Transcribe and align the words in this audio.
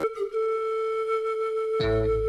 Thank 0.00 0.08
you. 1.80 2.23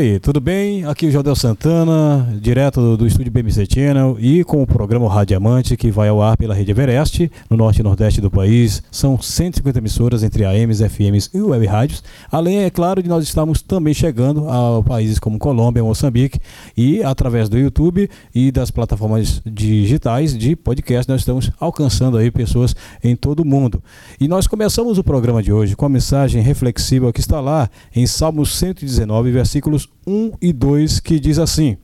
Oi, 0.00 0.18
tudo 0.18 0.40
bem? 0.40 0.86
Aqui 0.86 1.04
é 1.04 1.08
o 1.10 1.12
Jodel 1.12 1.36
Santana, 1.36 2.26
direto 2.40 2.80
do, 2.80 2.96
do 2.96 3.06
estúdio 3.06 3.30
BMC 3.30 3.66
Channel 3.70 4.16
e 4.18 4.42
com 4.44 4.62
o 4.62 4.66
programa 4.66 5.06
Radiamante 5.12 5.76
que 5.76 5.90
vai 5.90 6.08
ao 6.08 6.22
ar 6.22 6.38
pela 6.38 6.54
rede 6.54 6.70
Everest, 6.70 7.30
no 7.50 7.56
norte 7.58 7.80
e 7.80 7.82
nordeste 7.82 8.18
do 8.18 8.30
país. 8.30 8.82
São 8.90 9.20
150 9.20 9.76
emissoras 9.76 10.22
entre 10.22 10.46
AMs, 10.46 10.80
FMs 10.80 11.28
e 11.34 11.42
web 11.42 11.66
rádios. 11.66 12.02
Além, 12.32 12.60
é 12.60 12.70
claro, 12.70 13.02
de 13.02 13.10
nós 13.10 13.24
estamos 13.24 13.60
também 13.60 13.92
chegando 13.92 14.48
a 14.48 14.82
países 14.82 15.18
como 15.18 15.38
Colômbia, 15.38 15.84
Moçambique 15.84 16.40
e 16.74 17.02
através 17.02 17.50
do 17.50 17.58
YouTube 17.58 18.08
e 18.34 18.50
das 18.50 18.70
plataformas 18.70 19.42
digitais 19.44 20.34
de 20.34 20.56
podcast 20.56 21.10
nós 21.10 21.20
estamos 21.20 21.50
alcançando 21.60 22.16
aí 22.16 22.30
pessoas 22.30 22.74
em 23.04 23.14
todo 23.14 23.40
o 23.40 23.44
mundo. 23.44 23.82
E 24.18 24.26
nós 24.26 24.46
começamos 24.46 24.96
o 24.96 25.04
programa 25.04 25.42
de 25.42 25.52
hoje 25.52 25.76
com 25.76 25.84
a 25.84 25.90
mensagem 25.90 26.40
reflexiva 26.40 27.12
que 27.12 27.20
está 27.20 27.38
lá 27.38 27.68
em 27.94 28.06
Salmos 28.06 28.56
119, 28.56 29.30
versículos 29.30 29.89
1 30.06 30.32
e 30.40 30.52
2, 30.52 31.00
que 31.00 31.20
diz 31.20 31.38
assim: 31.38 31.76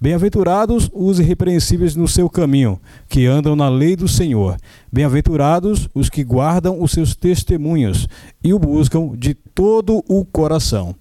Bem-aventurados 0.00 0.88
os 0.94 1.18
irrepreensíveis 1.18 1.96
no 1.96 2.06
seu 2.06 2.30
caminho, 2.30 2.80
que 3.08 3.26
andam 3.26 3.56
na 3.56 3.68
lei 3.68 3.96
do 3.96 4.06
Senhor. 4.06 4.56
Bem-aventurados 4.92 5.88
os 5.92 6.08
que 6.08 6.22
guardam 6.22 6.80
os 6.80 6.92
seus 6.92 7.16
testemunhos 7.16 8.06
e 8.42 8.54
o 8.54 8.60
buscam 8.60 9.10
de 9.16 9.34
todo 9.34 10.04
o 10.08 10.24
coração. 10.24 10.94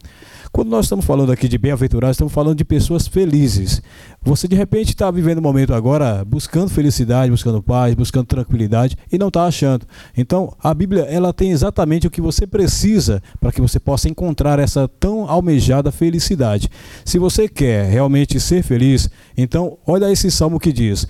Quando 0.52 0.70
nós 0.70 0.86
estamos 0.86 1.06
falando 1.06 1.32
aqui 1.32 1.48
de 1.48 1.58
bem-aventurados, 1.58 2.16
estamos 2.16 2.34
falando 2.34 2.58
de 2.58 2.66
pessoas 2.66 3.08
felizes. 3.08 3.82
Você 4.22 4.48
de 4.48 4.56
repente 4.56 4.90
está 4.90 5.10
vivendo 5.12 5.38
um 5.38 5.42
momento 5.42 5.74
agora 5.74 6.24
buscando 6.26 6.70
felicidade, 6.70 7.32
buscando 7.32 7.62
paz, 7.62 7.94
buscando 7.94 8.26
tranquilidade 8.26 8.98
e 9.12 9.18
não 9.18 9.28
está 9.28 9.46
achando. 9.46 9.86
Então 10.16 10.54
a 10.62 10.74
Bíblia 10.74 11.04
ela 11.04 11.34
tem 11.34 11.52
exatamente 11.52 12.08
o 12.08 12.10
que 12.10 12.22
você 12.22 12.48
precisa 12.48 13.22
para 13.40 13.52
que 13.52 13.62
você 13.62 13.80
possa 13.80 14.10
encontrar 14.10 14.60
essa 14.60 14.88
tão 14.88 15.30
almejada 15.30 15.92
felicidade. 15.92 16.70
Se 17.06 17.20
você 17.20 17.48
quer 17.48 17.90
realmente 17.90 18.40
ser 18.40 18.64
feliz, 18.64 19.10
então 19.38 19.78
olha 19.86 20.12
esse 20.12 20.32
salmo 20.32 20.60
que 20.60 20.74
diz: 20.74 21.08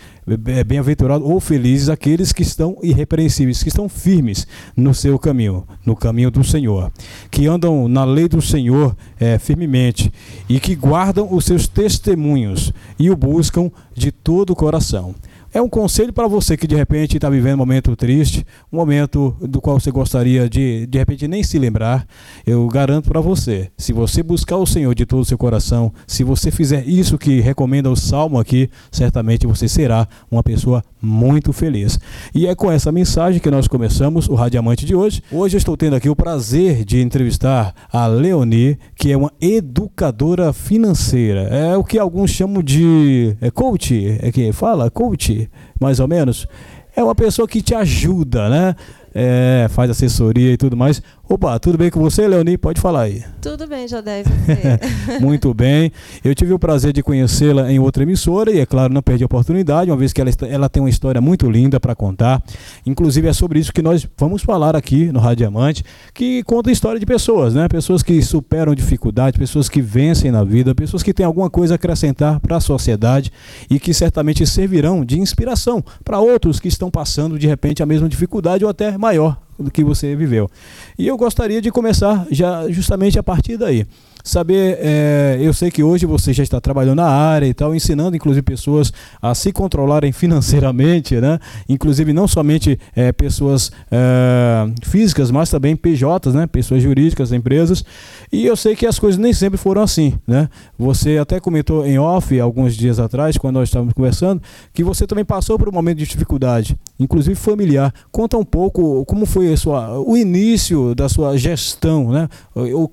é 0.48 0.64
bem-aventurado 0.64 1.26
ou 1.26 1.40
felizes 1.40 1.88
aqueles 1.88 2.34
que 2.34 2.42
estão 2.42 2.78
irrepreensíveis, 2.84 3.64
que 3.64 3.70
estão 3.70 3.88
firmes 3.88 4.46
no 4.76 4.94
seu 4.94 5.18
caminho, 5.18 5.66
no 5.86 5.96
caminho 5.96 6.30
do 6.30 6.44
Senhor, 6.44 6.92
que 7.32 7.48
andam 7.48 7.88
na 7.88 8.04
lei 8.04 8.28
do 8.28 8.42
Senhor 8.42 8.96
é, 9.20 9.40
firmemente 9.40 10.12
e 10.50 10.60
que 10.60 10.76
guardam 10.76 11.34
os 11.34 11.46
seus 11.46 11.68
testemunhos 11.68 12.74
e 13.00 13.10
o 13.10 13.16
buscam 13.16 13.72
de 13.96 14.12
todo 14.12 14.52
o 14.52 14.56
coração. 14.56 15.16
É 15.58 15.62
um 15.62 15.68
conselho 15.68 16.14
para 16.14 16.28
você 16.28 16.56
que 16.56 16.68
de 16.68 16.76
repente 16.76 17.18
está 17.18 17.32
vivendo 17.32 17.56
um 17.56 17.58
momento 17.58 17.96
triste, 17.96 18.46
um 18.72 18.78
momento 18.78 19.36
do 19.42 19.60
qual 19.60 19.80
você 19.80 19.90
gostaria 19.90 20.48
de 20.48 20.86
de 20.86 21.00
repente 21.00 21.28
nem 21.28 21.42
se 21.42 21.58
lembrar. 21.58 22.06
Eu 22.46 22.68
garanto 22.68 23.10
para 23.10 23.20
você, 23.20 23.72
se 23.76 23.92
você 23.92 24.22
buscar 24.22 24.58
o 24.58 24.68
Senhor 24.68 24.94
de 24.94 25.04
todo 25.04 25.22
o 25.22 25.26
seu 25.26 25.36
coração, 25.36 25.92
se 26.06 26.24
você 26.24 26.52
fizer 26.52 26.88
isso 26.88 27.18
que 27.18 27.40
recomenda 27.40 27.90
o 27.90 27.96
Salmo 27.96 28.40
aqui, 28.40 28.70
certamente 28.92 29.48
você 29.48 29.68
será 29.68 30.08
uma 30.30 30.44
pessoa 30.44 30.84
muito 31.02 31.52
feliz. 31.52 32.00
E 32.36 32.46
é 32.46 32.54
com 32.54 32.72
essa 32.72 32.92
mensagem 32.92 33.40
que 33.40 33.50
nós 33.50 33.68
começamos 33.68 34.28
o 34.28 34.36
Radiamante 34.36 34.86
de 34.86 34.96
hoje. 34.96 35.24
Hoje 35.32 35.56
eu 35.56 35.60
estou 35.60 35.76
tendo 35.76 35.96
aqui 35.96 36.08
o 36.08 36.16
prazer 36.16 36.86
de 36.86 37.02
entrevistar 37.02 37.74
a 37.92 38.06
Leonie, 38.06 38.78
que 38.96 39.12
é 39.12 39.18
uma 39.18 39.32
educadora 39.42 40.54
financeira. 40.54 41.42
É 41.44 41.76
o 41.76 41.84
que 41.84 41.98
alguns 41.98 42.30
chamam 42.30 42.62
de 42.62 43.36
é 43.42 43.50
coach, 43.50 44.18
é 44.22 44.32
que 44.32 44.52
fala 44.52 44.92
coach, 44.92 45.47
mais 45.80 46.00
ou 46.00 46.08
menos. 46.08 46.48
É 46.96 47.04
uma 47.04 47.16
pessoa 47.16 47.48
que 47.48 47.62
te 47.62 47.76
ajuda, 47.76 48.50
né? 48.50 48.76
É, 49.14 49.68
faz 49.70 49.90
assessoria 49.90 50.54
e 50.54 50.58
tudo 50.58 50.76
mais. 50.76 51.02
Opa, 51.30 51.60
tudo 51.60 51.78
bem 51.78 51.90
com 51.90 52.00
você, 52.00 52.26
Leoni? 52.26 52.58
Pode 52.58 52.80
falar 52.80 53.02
aí. 53.02 53.22
Tudo 53.42 53.68
bem, 53.68 53.86
Jodé, 53.86 54.24
você? 54.24 55.20
Muito 55.20 55.54
bem. 55.54 55.92
Eu 56.24 56.34
tive 56.34 56.54
o 56.54 56.60
prazer 56.60 56.94
de 56.94 57.04
conhecê-la 57.04 57.70
em 57.70 57.80
outra 57.80 58.04
emissora 58.04 58.50
e, 58.50 58.62
é 58.62 58.66
claro, 58.66 58.94
não 58.94 59.02
perdi 59.02 59.24
a 59.24 59.26
oportunidade, 59.26 59.92
uma 59.92 59.98
vez 59.98 60.14
que 60.14 60.22
ela, 60.22 60.32
ela 60.50 60.70
tem 60.70 60.82
uma 60.82 60.90
história 60.90 61.20
muito 61.20 61.52
linda 61.52 61.82
para 61.82 61.94
contar. 61.94 62.42
Inclusive, 62.86 63.28
é 63.28 63.34
sobre 63.34 63.60
isso 63.60 63.74
que 63.74 63.82
nós 63.82 64.08
vamos 64.18 64.42
falar 64.42 64.74
aqui 64.74 65.12
no 65.12 65.20
Radiamante, 65.20 65.84
que 66.14 66.44
conta 66.44 66.70
a 66.70 66.74
história 66.74 66.98
de 66.98 67.06
pessoas, 67.06 67.54
né? 67.54 67.68
Pessoas 67.68 68.02
que 68.02 68.22
superam 68.22 68.74
dificuldades, 68.74 69.38
pessoas 69.38 69.68
que 69.68 69.82
vencem 69.82 70.32
na 70.32 70.46
vida, 70.46 70.74
pessoas 70.74 71.04
que 71.04 71.14
têm 71.14 71.26
alguma 71.26 71.50
coisa 71.50 71.74
a 71.74 71.76
acrescentar 71.76 72.40
para 72.40 72.56
a 72.56 72.62
sociedade 72.62 73.34
e 73.70 73.82
que 73.82 73.94
certamente 73.94 74.48
servirão 74.48 75.04
de 75.04 75.20
inspiração 75.20 75.84
para 76.06 76.22
outros 76.22 76.58
que 76.58 76.70
estão 76.70 76.90
passando, 76.90 77.38
de 77.38 77.48
repente, 77.48 77.84
a 77.84 77.86
mesma 77.86 78.08
dificuldade 78.08 78.64
ou 78.64 78.70
até 78.70 78.98
maior 78.98 79.46
do 79.60 79.72
que 79.72 79.84
você 79.84 80.16
viveu. 80.16 80.50
E 80.98 81.08
eu 81.08 81.18
gostaria 81.18 81.62
de 81.62 81.72
começar 81.72 82.26
já 82.32 82.70
justamente 82.70 83.18
a 83.18 83.24
partir 83.24 83.58
daí 83.58 83.86
saber, 84.28 84.78
é, 84.82 85.38
eu 85.40 85.54
sei 85.54 85.72
que 85.72 85.82
hoje 85.82 86.06
você 86.06 86.34
já 86.34 86.44
está 86.44 86.60
trabalhando 86.60 86.98
na 86.98 87.08
área 87.08 87.46
e 87.48 87.54
tal, 87.54 87.74
ensinando 87.74 88.16
inclusive 88.16 88.42
pessoas 88.42 88.92
a 89.22 89.34
se 89.34 89.52
controlarem 89.52 90.12
financeiramente, 90.14 91.16
né? 91.16 91.40
Inclusive 91.68 92.14
não 92.14 92.28
somente 92.28 92.78
é, 92.96 93.12
pessoas 93.12 93.72
é, 93.90 94.70
físicas, 94.84 95.32
mas 95.32 95.50
também 95.50 95.76
PJs, 95.76 96.34
né? 96.34 96.46
Pessoas 96.46 96.84
jurídicas, 96.84 97.32
empresas. 97.32 97.84
E 98.32 98.46
eu 98.46 98.56
sei 98.56 98.76
que 98.76 98.86
as 98.86 99.00
coisas 99.00 99.18
nem 99.18 99.34
sempre 99.34 99.58
foram 99.58 99.82
assim, 99.82 100.14
né? 100.28 100.50
Você 100.78 101.18
até 101.18 101.40
comentou 101.40 101.86
em 101.86 101.98
off 101.98 102.38
alguns 102.40 102.76
dias 102.76 103.00
atrás, 103.00 103.38
quando 103.38 103.56
nós 103.56 103.70
estávamos 103.70 103.94
conversando, 103.94 104.42
que 104.74 104.84
você 104.84 105.08
também 105.08 105.26
passou 105.26 105.58
por 105.58 105.70
um 105.70 105.72
momento 105.72 106.00
de 106.00 106.06
dificuldade, 106.06 106.78
inclusive 107.00 107.36
familiar. 107.36 107.94
Conta 108.12 108.38
um 108.38 108.46
pouco 108.46 109.06
como 109.06 109.26
foi 109.26 109.56
sua, 109.58 110.00
o 110.00 110.18
início 110.18 110.96
da 110.96 111.08
sua 111.10 111.38
gestão, 111.38 112.12
né? 112.12 112.30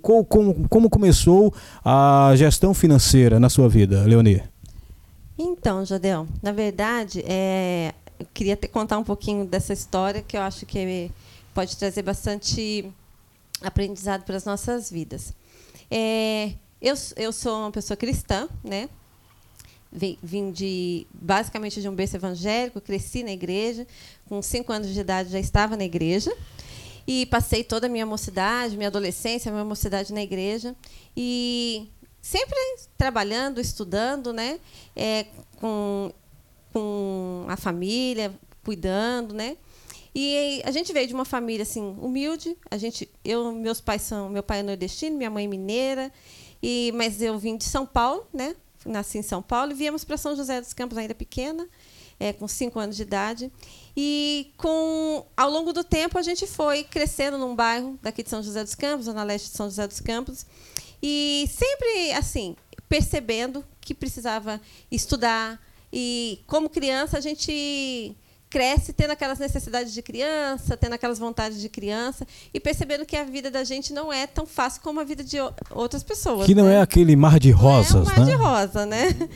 Como, 0.02 0.68
como 0.68 0.90
começou 0.90 1.52
a 1.84 2.32
gestão 2.36 2.74
financeira 2.74 3.40
na 3.40 3.48
sua 3.48 3.68
vida, 3.68 4.02
Leonie? 4.04 4.42
Então, 5.38 5.84
Jadel, 5.84 6.28
na 6.42 6.52
verdade, 6.52 7.24
é, 7.26 7.92
eu 8.18 8.26
queria 8.32 8.56
te 8.56 8.68
contar 8.68 8.98
um 8.98 9.04
pouquinho 9.04 9.44
dessa 9.44 9.72
história 9.72 10.22
que 10.22 10.36
eu 10.36 10.42
acho 10.42 10.64
que 10.64 11.10
pode 11.52 11.76
trazer 11.76 12.02
bastante 12.02 12.84
aprendizado 13.60 14.22
para 14.24 14.36
as 14.36 14.44
nossas 14.44 14.90
vidas. 14.90 15.34
É, 15.90 16.52
eu, 16.80 16.94
eu 17.16 17.32
sou 17.32 17.60
uma 17.60 17.70
pessoa 17.70 17.96
cristã, 17.96 18.48
né? 18.62 18.88
Vim 20.22 20.50
de 20.50 21.06
basicamente 21.12 21.80
de 21.80 21.88
um 21.88 21.94
berço 21.94 22.16
evangélico, 22.16 22.80
cresci 22.80 23.22
na 23.22 23.30
igreja, 23.30 23.86
com 24.28 24.42
cinco 24.42 24.72
anos 24.72 24.88
de 24.88 24.98
idade 24.98 25.30
já 25.30 25.38
estava 25.38 25.76
na 25.76 25.84
igreja. 25.84 26.34
E 27.06 27.26
passei 27.26 27.62
toda 27.62 27.86
a 27.86 27.90
minha 27.90 28.06
mocidade, 28.06 28.76
minha 28.76 28.88
adolescência, 28.88 29.52
minha 29.52 29.64
mocidade 29.64 30.12
na 30.12 30.22
igreja. 30.22 30.74
E 31.16 31.88
sempre 32.20 32.56
trabalhando, 32.96 33.60
estudando, 33.60 34.32
né? 34.32 34.58
É, 34.96 35.26
com, 35.60 36.10
com 36.72 37.44
a 37.48 37.56
família, 37.56 38.32
cuidando, 38.64 39.34
né? 39.34 39.56
E 40.14 40.62
a 40.64 40.70
gente 40.70 40.92
veio 40.92 41.06
de 41.06 41.14
uma 41.14 41.24
família 41.24 41.64
assim 41.64 41.96
humilde. 42.00 42.56
A 42.70 42.78
gente, 42.78 43.10
eu, 43.24 43.52
meus 43.52 43.80
pais 43.80 44.02
são, 44.02 44.28
meu 44.28 44.42
pai 44.42 44.60
é 44.60 44.62
nordestino, 44.62 45.16
minha 45.16 45.30
mãe 45.30 45.44
é 45.44 45.48
mineira. 45.48 46.12
E 46.62 46.92
mas 46.94 47.20
eu 47.20 47.38
vim 47.38 47.56
de 47.56 47.64
São 47.64 47.84
Paulo, 47.84 48.26
né? 48.32 48.56
Nasci 48.84 49.18
em 49.18 49.22
São 49.22 49.42
Paulo 49.42 49.72
e 49.72 49.74
viemos 49.74 50.04
para 50.04 50.16
São 50.16 50.36
José 50.36 50.60
dos 50.60 50.72
Campos 50.72 50.98
ainda 50.98 51.14
pequena, 51.14 51.66
é, 52.18 52.32
com 52.32 52.46
cinco 52.46 52.78
anos 52.78 52.96
de 52.96 53.02
idade. 53.02 53.52
E 53.96 54.52
com 54.56 55.24
ao 55.36 55.50
longo 55.50 55.72
do 55.72 55.84
tempo 55.84 56.18
a 56.18 56.22
gente 56.22 56.46
foi 56.46 56.84
crescendo 56.84 57.38
num 57.38 57.54
bairro 57.54 57.98
daqui 58.02 58.22
de 58.22 58.30
São 58.30 58.42
José 58.42 58.62
dos 58.62 58.74
Campos, 58.74 59.06
zona 59.06 59.22
leste 59.22 59.50
de 59.50 59.56
São 59.56 59.66
José 59.66 59.86
dos 59.86 60.00
Campos, 60.00 60.46
e 61.02 61.48
sempre 61.50 62.12
assim 62.12 62.56
percebendo 62.88 63.64
que 63.80 63.94
precisava 63.94 64.60
estudar. 64.90 65.60
E 65.92 66.40
como 66.46 66.68
criança 66.68 67.18
a 67.18 67.20
gente 67.20 68.16
cresce 68.54 68.92
tendo 68.92 69.10
aquelas 69.10 69.40
necessidades 69.40 69.92
de 69.92 70.00
criança, 70.00 70.76
tendo 70.76 70.92
aquelas 70.92 71.18
vontades 71.18 71.60
de 71.60 71.68
criança 71.68 72.24
e 72.54 72.60
percebendo 72.60 73.04
que 73.04 73.16
a 73.16 73.24
vida 73.24 73.50
da 73.50 73.64
gente 73.64 73.92
não 73.92 74.12
é 74.12 74.28
tão 74.28 74.46
fácil 74.46 74.80
como 74.80 75.00
a 75.00 75.04
vida 75.04 75.24
de 75.24 75.38
outras 75.72 76.04
pessoas. 76.04 76.46
Que 76.46 76.54
não 76.54 76.66
né? 76.66 76.76
é 76.76 76.80
aquele 76.80 77.16
mar 77.16 77.40
de 77.40 77.50
rosas, 77.50 77.92
não 77.92 78.00
é 78.00 78.02
um 78.02 78.06
mar 78.06 78.18
né? 78.20 78.24
de 78.24 78.32
rosa, 78.36 78.86
né? 78.86 79.28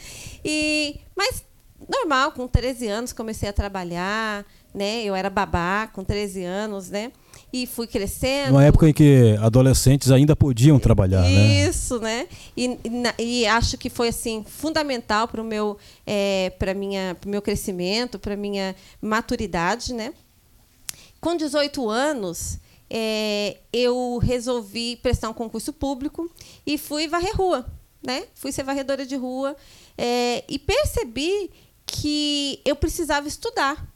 E, 0.44 1.00
mas 1.16 1.42
normal, 1.88 2.30
com 2.30 2.46
13 2.46 2.86
anos 2.86 3.12
comecei 3.12 3.48
a 3.48 3.52
trabalhar, 3.52 4.46
né? 4.72 5.02
Eu 5.02 5.16
era 5.16 5.28
babá 5.28 5.88
com 5.88 6.04
13 6.04 6.44
anos, 6.44 6.88
né? 6.88 7.10
E 7.52 7.66
fui 7.66 7.86
crescendo. 7.86 8.48
Numa 8.52 8.64
época 8.64 8.88
em 8.88 8.92
que 8.92 9.34
adolescentes 9.40 10.10
ainda 10.10 10.36
podiam 10.36 10.78
trabalhar, 10.78 11.22
né? 11.22 11.66
Isso, 11.66 11.98
né? 11.98 12.26
E, 12.56 12.78
e 12.84 12.90
na- 12.90 13.14
e 13.18 13.46
acho 13.46 13.78
que 13.78 13.88
foi 13.88 14.08
assim 14.08 14.44
fundamental 14.46 15.26
para 15.26 15.40
o 15.40 15.44
meu, 15.44 15.78
é, 16.06 16.50
para 16.58 16.74
minha, 16.74 17.16
pro 17.18 17.30
meu 17.30 17.40
crescimento, 17.40 18.18
para 18.18 18.36
minha 18.36 18.76
maturidade, 19.00 19.94
né? 19.94 20.12
Com 21.20 21.36
18 21.36 21.88
anos, 21.88 22.58
é, 22.90 23.56
eu 23.72 24.18
resolvi 24.22 24.96
prestar 24.96 25.30
um 25.30 25.34
concurso 25.34 25.72
público 25.72 26.30
e 26.66 26.76
fui 26.76 27.08
varrer 27.08 27.34
rua, 27.34 27.66
né? 28.06 28.24
Fui 28.34 28.52
ser 28.52 28.62
varredora 28.62 29.06
de 29.06 29.16
rua 29.16 29.56
é, 29.96 30.44
e 30.48 30.58
percebi 30.58 31.50
que 31.86 32.60
eu 32.64 32.76
precisava 32.76 33.26
estudar, 33.26 33.88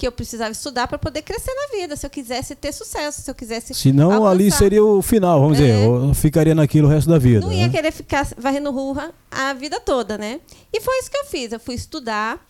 que 0.00 0.06
eu 0.06 0.12
precisava 0.12 0.50
estudar 0.50 0.88
para 0.88 0.96
poder 0.96 1.20
crescer 1.20 1.52
na 1.52 1.78
vida, 1.78 1.94
se 1.94 2.06
eu 2.06 2.10
quisesse 2.10 2.54
ter 2.54 2.72
sucesso, 2.72 3.20
se 3.20 3.30
eu 3.30 3.34
quisesse 3.34 3.74
Senão 3.74 4.26
ali 4.26 4.44
avançar. 4.44 4.58
seria 4.58 4.82
o 4.82 5.02
final, 5.02 5.38
vamos 5.42 5.58
É. 5.58 5.60
dizer, 5.60 5.84
eu 5.84 6.14
ficaria 6.14 6.54
naquilo 6.54 6.88
o 6.88 6.90
resto 6.90 7.10
da 7.10 7.18
vida. 7.18 7.40
Não 7.44 7.52
ia 7.52 7.66
né? 7.66 7.72
querer 7.72 7.92
ficar 7.92 8.26
varrendo 8.38 8.70
rua 8.70 9.12
a 9.30 9.52
vida 9.52 9.78
toda, 9.78 10.16
né? 10.16 10.40
E 10.72 10.80
foi 10.80 10.98
isso 11.00 11.10
que 11.10 11.18
eu 11.18 11.26
fiz. 11.26 11.52
Eu 11.52 11.60
fui 11.60 11.74
estudar, 11.74 12.40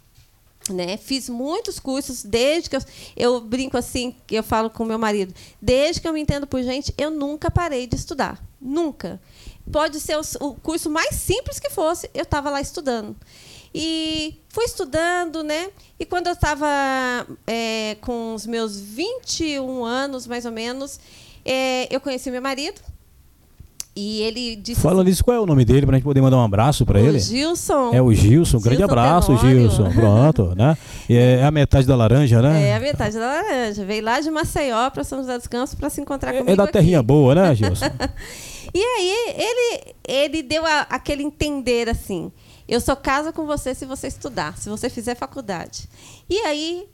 né? 0.70 0.97
Fiz 0.97 1.29
muitos 1.29 1.81
cursos 1.81 2.23
desde 2.23 2.70
que 2.70 2.76
eu, 2.76 2.81
eu 3.17 3.41
brinco 3.41 3.76
assim, 3.76 4.14
que 4.29 4.37
eu 4.37 4.44
falo 4.44 4.70
com 4.70 4.85
meu 4.85 4.99
marido, 4.99 5.35
desde 5.61 6.00
que 6.00 6.06
eu 6.06 6.12
me 6.12 6.20
entendo 6.20 6.47
por 6.47 6.62
gente, 6.62 6.94
eu 6.97 7.11
nunca 7.11 7.50
parei 7.50 7.88
de 7.88 7.97
estudar, 7.97 8.41
nunca. 8.61 9.20
Pode 9.73 9.99
ser 9.99 10.17
o, 10.17 10.23
o 10.47 10.55
curso 10.55 10.88
mais 10.88 11.17
simples 11.17 11.58
que 11.58 11.70
fosse, 11.70 12.08
eu 12.14 12.23
estava 12.23 12.49
lá 12.49 12.61
estudando. 12.61 13.17
E 13.75 14.34
fui 14.49 14.64
estudando, 14.64 15.43
né? 15.43 15.69
E 15.99 16.05
quando 16.05 16.26
eu 16.26 16.32
estava 16.32 16.67
é, 17.46 17.96
com 18.00 18.34
os 18.34 18.46
meus 18.46 18.81
21 18.81 19.84
anos, 19.84 20.26
mais 20.26 20.44
ou 20.44 20.50
menos, 20.52 20.99
é, 21.44 21.87
eu 21.94 22.00
conheci 22.00 22.31
meu 22.31 22.43
marido. 22.43 22.81
E 23.94 24.22
ele 24.22 24.55
disse 24.56 24.81
Falando 24.81 25.06
nisso, 25.08 25.22
qual 25.25 25.37
é 25.37 25.40
o 25.40 25.44
nome 25.46 25.64
dele 25.64 25.84
pra 25.84 25.96
gente 25.96 26.05
poder 26.05 26.20
mandar 26.20 26.37
um 26.37 26.44
abraço 26.44 26.87
pra 26.87 26.99
o 27.00 27.05
ele? 27.05 27.19
Gilson. 27.19 27.90
É 27.93 28.00
o 28.00 28.12
Gilson, 28.14 28.58
um 28.58 28.61
grande 28.61 28.78
Gilson 28.78 28.93
abraço, 28.93 29.26
Tenório. 29.37 29.61
Gilson. 29.61 29.90
Pronto, 29.93 30.55
né? 30.56 30.76
E 31.08 31.16
é 31.16 31.44
a 31.44 31.50
metade 31.50 31.87
da 31.88 31.96
laranja, 31.96 32.40
né? 32.40 32.69
É 32.69 32.76
a 32.76 32.81
metade 32.81 33.14
da 33.19 33.26
laranja. 33.26 33.84
Veio 33.84 34.05
lá 34.05 34.20
de 34.20 34.31
Maceió 34.31 34.88
para 34.90 35.02
São 35.05 35.19
José 35.19 35.37
dos 35.38 35.49
Campos 35.49 35.75
para 35.75 35.90
se 35.90 36.00
encontrar 36.00 36.32
comigo 36.32 36.50
É 36.50 36.56
da 36.56 36.64
aqui. 36.64 36.73
terrinha 36.73 37.02
boa, 37.02 37.34
né, 37.34 37.55
Gilson? 37.55 37.87
E 38.73 38.78
aí 38.81 39.14
ele, 39.37 39.94
ele 40.06 40.43
deu 40.44 40.64
a- 40.64 40.87
aquele 40.90 41.25
entender 41.25 41.88
assim: 41.88 42.31
eu 42.70 42.81
só 42.81 42.94
caso 42.96 43.32
com 43.32 43.44
você 43.44 43.75
se 43.75 43.84
você 43.84 44.06
estudar, 44.06 44.56
se 44.56 44.69
você 44.70 44.88
fizer 44.88 45.14
faculdade. 45.14 45.88
E 46.28 46.38
aí 46.43 46.88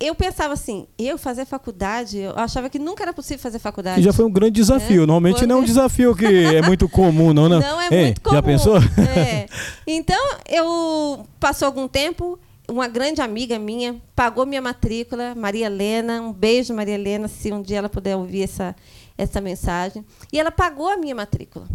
eu 0.00 0.14
pensava 0.14 0.54
assim: 0.54 0.86
eu 0.98 1.16
fazer 1.18 1.44
faculdade, 1.44 2.18
eu 2.18 2.32
achava 2.36 2.68
que 2.68 2.78
nunca 2.78 3.02
era 3.04 3.12
possível 3.12 3.38
fazer 3.42 3.58
faculdade. 3.58 3.96
Que 3.98 4.02
já 4.02 4.12
foi 4.12 4.24
um 4.24 4.30
grande 4.30 4.52
desafio. 4.52 5.02
É, 5.02 5.06
Normalmente 5.06 5.38
foi- 5.38 5.46
não 5.46 5.58
é 5.58 5.60
um 5.60 5.64
desafio 5.64 6.14
que 6.16 6.26
é 6.26 6.62
muito 6.62 6.88
comum, 6.88 7.32
não, 7.32 7.48
né? 7.48 7.58
Não 7.60 7.80
é 7.80 7.90
muito 7.90 8.20
comum. 8.20 8.34
Já 8.36 8.42
pensou? 8.42 8.76
É. 9.16 9.46
Então, 9.86 10.20
eu 10.48 11.26
passou 11.40 11.66
algum 11.66 11.86
tempo, 11.88 12.38
uma 12.68 12.88
grande 12.88 13.20
amiga 13.20 13.58
minha 13.58 13.96
pagou 14.14 14.44
minha 14.44 14.60
matrícula, 14.60 15.34
Maria 15.34 15.66
Helena, 15.66 16.20
um 16.20 16.32
beijo 16.32 16.74
Maria 16.74 16.94
Helena, 16.94 17.28
se 17.28 17.52
um 17.52 17.62
dia 17.62 17.78
ela 17.78 17.88
puder 17.88 18.16
ouvir 18.16 18.42
essa 18.42 18.74
essa 19.18 19.40
mensagem, 19.40 20.04
e 20.30 20.38
ela 20.38 20.50
pagou 20.50 20.88
a 20.90 20.96
minha 20.98 21.14
matrícula. 21.14 21.66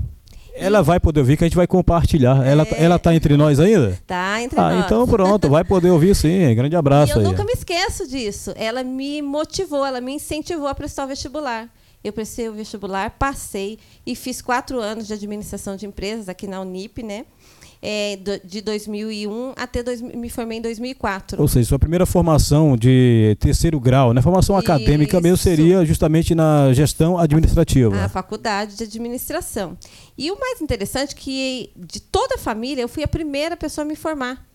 Ela 0.56 0.82
vai 0.82 1.00
poder 1.00 1.20
ouvir 1.22 1.38
que 1.38 1.44
a 1.44 1.48
gente 1.48 1.56
vai 1.56 1.66
compartilhar. 1.68 2.46
Ela, 2.46 2.64
É. 2.72 2.84
ela 2.84 3.00
tá 3.00 3.16
entre 3.16 3.36
nós 3.38 3.60
ainda? 3.60 3.98
Tá 4.06 4.42
entre 4.42 4.60
Ah, 4.60 4.76
nós. 4.76 4.86
então 4.86 5.08
pronto, 5.08 5.50
vai 5.50 5.64
poder 5.64 5.90
ouvir 5.90 6.16
sim. 6.16 6.54
Grande 6.56 6.76
E 6.76 6.78
abraço 6.78 7.14
eu 7.14 7.18
aí. 7.20 7.24
nunca 7.24 7.44
me 7.44 7.52
esqueço 7.54 8.08
disso. 8.08 8.54
Ela 8.56 8.84
me 8.84 9.22
motivou, 9.22 9.86
ela 9.86 10.02
me 10.02 10.14
incentivou 10.14 10.68
a 10.68 10.76
prestar 10.76 11.06
o 11.06 11.08
vestibular. 11.08 11.68
Eu 12.04 12.12
prestei 12.12 12.50
o 12.50 12.54
vestibular, 12.54 13.12
passei 13.12 13.78
e 14.06 14.16
fiz 14.16 14.42
quatro 14.42 14.80
anos 14.80 15.06
de 15.08 15.14
administração 15.14 15.76
de 15.76 15.86
empresas 15.86 16.28
aqui 16.28 16.48
na 16.48 16.60
Unip, 16.62 17.04
né? 17.04 17.26
É, 17.84 18.20
de 18.44 18.62
2001 18.62 19.54
até 19.56 19.82
dois, 19.82 20.02
me 20.02 20.30
formei 20.30 20.60
em 20.60 20.62
2004. 20.62 21.42
Ou 21.42 21.48
seja, 21.48 21.70
sua 21.70 21.80
primeira 21.80 22.06
formação 22.06 22.78
de 22.78 23.36
terceiro 23.40 23.80
grau, 23.80 24.14
né? 24.14 24.22
Formação 24.22 24.56
acadêmica 24.56 25.20
mesmo 25.20 25.36
Isso. 25.36 25.44
seria 25.44 25.84
justamente 25.84 26.36
na 26.36 26.72
gestão 26.74 27.18
administrativa. 27.18 28.06
a 28.06 28.08
faculdade 28.10 28.78
de 28.78 28.84
administração. 28.84 29.76
E 30.16 30.30
o 30.30 30.40
mais 30.40 30.62
interessante 30.62 31.16
é 31.16 31.18
que 31.18 31.72
de 31.76 32.00
toda 32.00 32.36
a 32.36 32.38
família 32.38 32.84
eu 32.84 32.88
fui 32.88 33.04
a 33.04 33.08
primeira 33.08 33.58
pessoa 33.58 33.84
a 33.84 33.88
me 33.88 33.96
formar. 33.96 34.46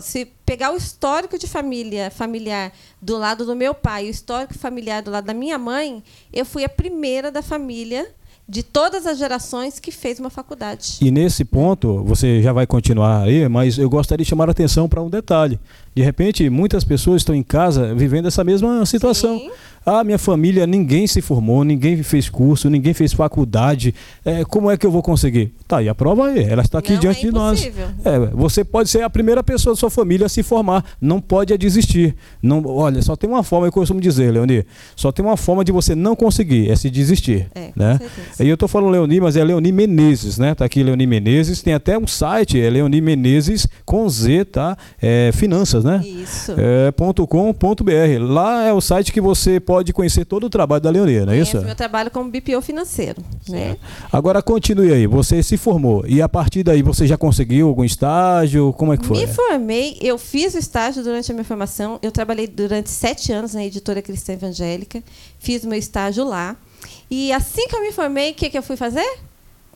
Se 0.00 0.26
pegar 0.46 0.72
o 0.72 0.76
histórico 0.76 1.36
de 1.36 1.48
família 1.48 2.10
familiar 2.10 2.72
do 3.02 3.18
lado 3.18 3.44
do 3.44 3.56
meu 3.56 3.74
pai, 3.74 4.06
e 4.06 4.08
o 4.08 4.10
histórico 4.10 4.56
familiar 4.56 5.02
do 5.02 5.10
lado 5.10 5.24
da 5.24 5.34
minha 5.34 5.58
mãe, 5.58 6.02
eu 6.32 6.46
fui 6.46 6.64
a 6.64 6.68
primeira 6.68 7.30
da 7.30 7.42
família 7.42 8.08
de 8.50 8.64
todas 8.64 9.06
as 9.06 9.16
gerações 9.16 9.78
que 9.78 9.92
fez 9.92 10.18
uma 10.18 10.28
faculdade. 10.28 10.96
E 11.00 11.08
nesse 11.12 11.44
ponto, 11.44 12.02
você 12.02 12.42
já 12.42 12.52
vai 12.52 12.66
continuar 12.66 13.22
aí, 13.22 13.48
mas 13.48 13.78
eu 13.78 13.88
gostaria 13.88 14.24
de 14.24 14.28
chamar 14.28 14.48
a 14.48 14.50
atenção 14.50 14.88
para 14.88 15.00
um 15.00 15.08
detalhe. 15.08 15.56
De 15.94 16.02
repente, 16.02 16.50
muitas 16.50 16.82
pessoas 16.82 17.22
estão 17.22 17.32
em 17.32 17.44
casa 17.44 17.94
vivendo 17.94 18.26
essa 18.26 18.42
mesma 18.42 18.84
situação. 18.84 19.38
Sim. 19.38 19.50
Ah, 19.84 20.04
minha 20.04 20.18
família, 20.18 20.66
ninguém 20.66 21.06
se 21.06 21.22
formou, 21.22 21.64
ninguém 21.64 22.02
fez 22.02 22.28
curso, 22.28 22.68
ninguém 22.68 22.92
fez 22.92 23.12
faculdade. 23.12 23.94
É, 24.24 24.44
como 24.44 24.70
é 24.70 24.76
que 24.76 24.84
eu 24.84 24.90
vou 24.90 25.02
conseguir? 25.02 25.54
Tá 25.66 25.78
aí 25.78 25.88
a 25.88 25.94
prova 25.94 26.26
aí, 26.26 26.44
ela 26.44 26.62
está 26.62 26.78
aqui 26.78 26.92
Não 26.92 27.00
diante 27.00 27.20
é 27.20 27.22
de 27.22 27.32
nós. 27.32 27.70
É, 28.04 28.18
você 28.34 28.62
pode 28.62 28.90
ser 28.90 29.02
a 29.02 29.10
primeira 29.10 29.42
pessoa 29.42 29.74
da 29.74 29.80
sua 29.80 29.90
família 29.90 30.26
a 30.26 30.28
se 30.28 30.42
formar, 30.42 30.84
não 31.00 31.20
pode 31.20 31.52
é 31.52 31.56
desistir. 31.56 32.14
Não, 32.42 32.62
olha, 32.66 33.00
só 33.00 33.16
tem 33.16 33.28
uma 33.28 33.42
forma, 33.42 33.68
eu 33.68 33.72
costumo 33.72 34.00
dizer, 34.00 34.30
Leoni, 34.30 34.66
só 34.94 35.10
tem 35.10 35.24
uma 35.24 35.36
forma 35.36 35.64
de 35.64 35.72
você 35.72 35.94
não 35.94 36.14
conseguir, 36.14 36.70
é 36.70 36.76
se 36.76 36.90
desistir. 36.90 37.48
É, 37.54 37.70
né? 37.74 37.98
com. 37.98 38.44
E 38.44 38.48
eu 38.48 38.56
tô 38.56 38.68
falando 38.68 38.90
Leoni, 38.90 39.20
mas 39.20 39.36
é 39.36 39.42
Leoni 39.42 39.72
Menezes, 39.72 40.38
né? 40.38 40.54
Tá 40.54 40.66
aqui 40.66 40.82
Leoni 40.82 41.06
Menezes, 41.06 41.62
tem 41.62 41.72
até 41.72 41.96
um 41.98 42.06
site, 42.06 42.60
é 42.60 42.68
Leoni 42.68 43.00
Menezes 43.00 43.66
com 43.86 44.08
Z, 44.08 44.44
tá? 44.44 44.76
É, 45.00 45.30
finanças, 45.32 45.84
né? 45.84 46.02
Isso. 46.04 46.54
É, 46.58 46.90
ponto 46.92 47.26
.com.br. 47.26 47.92
Lá 48.20 48.64
é 48.64 48.72
o 48.72 48.80
site 48.80 49.12
que 49.12 49.20
você 49.20 49.58
pode 49.70 49.92
conhecer 49.92 50.24
todo 50.24 50.46
o 50.46 50.50
trabalho 50.50 50.82
da 50.82 50.90
Leoni, 50.90 51.20
não 51.20 51.32
é 51.32 51.38
isso? 51.38 51.60
Meu 51.60 51.76
trabalho 51.76 52.10
como 52.10 52.28
BPO 52.28 52.60
financeiro. 52.60 53.22
Né? 53.48 53.76
Agora 54.12 54.42
continue 54.42 54.92
aí, 54.92 55.06
você 55.06 55.44
se 55.44 55.56
formou 55.56 56.04
e 56.08 56.20
a 56.20 56.28
partir 56.28 56.64
daí 56.64 56.82
você 56.82 57.06
já 57.06 57.16
conseguiu 57.16 57.68
algum 57.68 57.84
estágio? 57.84 58.72
Como 58.72 58.92
é 58.92 58.96
que 58.96 59.06
foi? 59.06 59.18
Me 59.18 59.28
formei, 59.28 59.96
eu 60.00 60.18
fiz 60.18 60.54
o 60.54 60.58
estágio 60.58 61.04
durante 61.04 61.30
a 61.30 61.34
minha 61.34 61.44
formação. 61.44 62.00
Eu 62.02 62.10
trabalhei 62.10 62.48
durante 62.48 62.90
sete 62.90 63.30
anos 63.30 63.54
na 63.54 63.64
editora 63.64 64.02
Cristã 64.02 64.32
Evangélica, 64.32 65.04
fiz 65.38 65.64
meu 65.64 65.78
estágio 65.78 66.24
lá. 66.24 66.56
E 67.08 67.32
assim 67.32 67.68
que 67.68 67.76
eu 67.76 67.80
me 67.80 67.92
formei, 67.92 68.32
o 68.32 68.34
que, 68.34 68.50
que 68.50 68.58
eu 68.58 68.64
fui 68.64 68.76
fazer? 68.76 69.08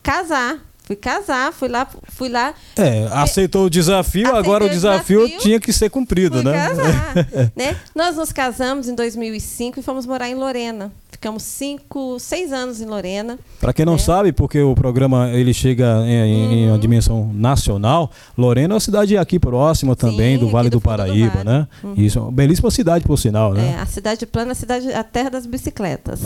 Casar. 0.03 0.59
Fui 0.85 0.95
casar, 0.95 1.51
fui 1.51 1.67
lá, 1.67 1.87
fui 2.09 2.29
lá, 2.29 2.53
É, 2.77 3.07
aceitou 3.11 3.65
o 3.65 3.69
desafio, 3.69 4.27
Aceitei 4.27 4.39
agora 4.39 4.65
o 4.65 4.69
desafio, 4.69 5.21
desafio, 5.21 5.39
tinha 5.41 5.59
que 5.59 5.73
ser 5.73 5.89
cumprido, 5.89 6.43
né? 6.43 6.53
casar. 6.53 7.15
né? 7.57 7.75
Nós 7.95 8.15
nos 8.15 8.31
casamos 8.31 8.87
em 8.87 8.93
2005 8.93 9.79
e 9.79 9.83
fomos 9.83 10.05
morar 10.05 10.29
em 10.29 10.35
Lorena. 10.35 10.91
Ficamos 11.09 11.41
cinco, 11.43 12.19
seis 12.19 12.53
anos 12.53 12.81
em 12.81 12.85
Lorena. 12.85 13.39
Para 13.59 13.73
quem 13.73 13.83
não 13.85 13.95
É. 13.95 13.97
sabe, 13.97 14.31
porque 14.31 14.59
o 14.61 14.75
programa 14.75 15.31
ele 15.31 15.53
chega 15.55 16.03
em, 16.05 16.65
em 16.65 16.69
uma 16.69 16.77
dimensão 16.77 17.31
nacional, 17.33 18.11
Lorena 18.37 18.73
é 18.73 18.75
uma 18.75 18.79
cidade 18.79 19.17
aqui 19.17 19.39
próxima 19.39 19.95
também 19.95 20.35
Sim, 20.37 20.45
do 20.45 20.51
Vale 20.51 20.69
do, 20.69 20.77
do 20.77 20.81
fundo 20.81 20.91
do 20.93 20.97
Paraíba, 20.97 21.43
vale. 21.43 21.49
né? 21.49 21.67
Isso, 21.97 22.19
uma 22.19 22.31
belíssima 22.31 22.69
cidade 22.69 23.05
por 23.05 23.17
sinal, 23.17 23.55
É, 23.55 23.57
né? 23.61 23.79
a 23.81 23.85
cidade 23.87 24.23
plana, 24.27 24.51
a 24.51 24.55
cidade, 24.55 24.91
a 24.93 25.03
terra 25.03 25.29
das 25.31 25.47
bicicletas. 25.47 26.19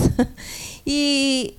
e 0.85 1.53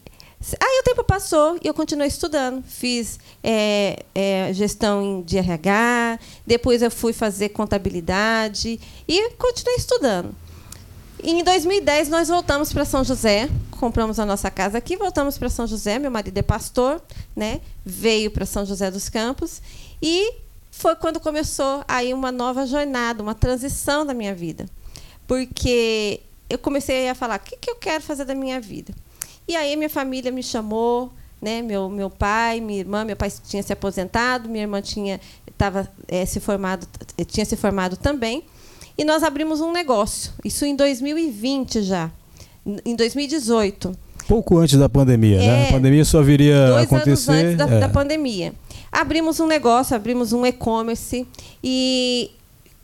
Aí 0.59 0.81
o 0.81 0.85
tempo 0.85 1.05
passou 1.05 1.59
e 1.63 1.67
eu 1.69 1.75
continuei 1.75 2.09
estudando. 2.09 2.65
Fiz 2.65 3.19
é, 3.43 4.05
é, 4.15 4.53
gestão 4.55 5.23
de 5.23 5.37
RH, 5.37 6.19
depois 6.47 6.81
eu 6.81 6.91
fui 6.91 7.13
fazer 7.13 7.51
contabilidade 7.51 8.81
e 9.07 9.31
continuei 9.33 9.77
estudando. 9.77 10.35
E 11.23 11.33
em 11.33 11.45
2010 11.45 12.09
nós 12.09 12.29
voltamos 12.29 12.73
para 12.73 12.87
São 12.87 13.05
José, 13.05 13.51
compramos 13.73 14.19
a 14.19 14.25
nossa 14.25 14.51
casa 14.51 14.79
aqui, 14.79 14.97
voltamos 14.97 15.37
para 15.37 15.51
São 15.51 15.67
José. 15.67 15.99
Meu 15.99 16.11
marido 16.11 16.39
é 16.39 16.43
pastor, 16.43 17.03
né? 17.37 17.61
Veio 17.85 18.31
para 18.31 18.47
São 18.47 18.65
José 18.65 18.91
dos 18.91 19.11
Campos 19.11 19.61
e 20.01 20.33
foi 20.71 20.97
quando 20.97 21.21
começou 21.21 21.85
aí 21.87 22.15
uma 22.15 22.33
nova 22.33 22.67
jornada, 22.67 23.23
uma 23.23 23.35
transição 23.35 24.07
da 24.07 24.15
minha 24.15 24.35
vida, 24.35 24.65
porque 25.27 26.21
eu 26.49 26.59
comecei 26.59 27.11
a 27.11 27.15
falar 27.15 27.39
o 27.39 27.43
que, 27.43 27.57
que 27.59 27.71
eu 27.71 27.77
quero 27.77 28.03
fazer 28.03 28.25
da 28.25 28.35
minha 28.35 28.59
vida. 28.59 28.95
E 29.51 29.57
aí 29.57 29.75
minha 29.75 29.91
família 29.91 30.31
me 30.31 30.45
chamou, 30.45 31.11
né? 31.43 31.61
Meu 31.61 31.89
meu 31.89 32.09
pai, 32.09 32.61
minha 32.61 32.79
irmã, 32.79 33.05
meu 33.05 33.17
pai 33.17 33.33
tinha 33.49 33.61
se 33.65 33.73
aposentado, 33.73 34.49
minha 34.49 34.63
irmã 34.63 34.81
tinha 34.81 35.21
estava 35.49 35.91
é, 36.07 36.25
se 36.25 36.39
formado, 36.39 36.87
tinha 37.27 37.45
se 37.45 37.57
formado 37.57 37.97
também, 37.97 38.45
e 38.97 39.05
nós 39.05 39.25
abrimos 39.25 39.61
um 39.61 39.73
negócio. 39.73 40.31
Isso 40.45 40.65
em 40.65 40.77
2020 40.77 41.83
já, 41.83 42.13
em 42.85 42.95
2018. 42.95 43.93
Pouco 44.29 44.57
antes 44.57 44.79
da 44.79 44.89
pandemia, 44.89 45.43
é, 45.43 45.47
né? 45.47 45.69
A 45.69 45.73
pandemia 45.73 46.05
só 46.05 46.23
viria 46.23 46.69
dois 46.69 46.85
acontecer 46.85 47.33
anos 47.33 47.45
antes 47.45 47.57
da, 47.57 47.75
é. 47.75 47.81
da 47.81 47.89
pandemia. 47.89 48.55
Abrimos 48.93 49.41
um 49.41 49.49
negócio, 49.49 49.97
abrimos 49.97 50.33
um 50.33 50.47
e-commerce 50.47 51.27
e 51.61 52.31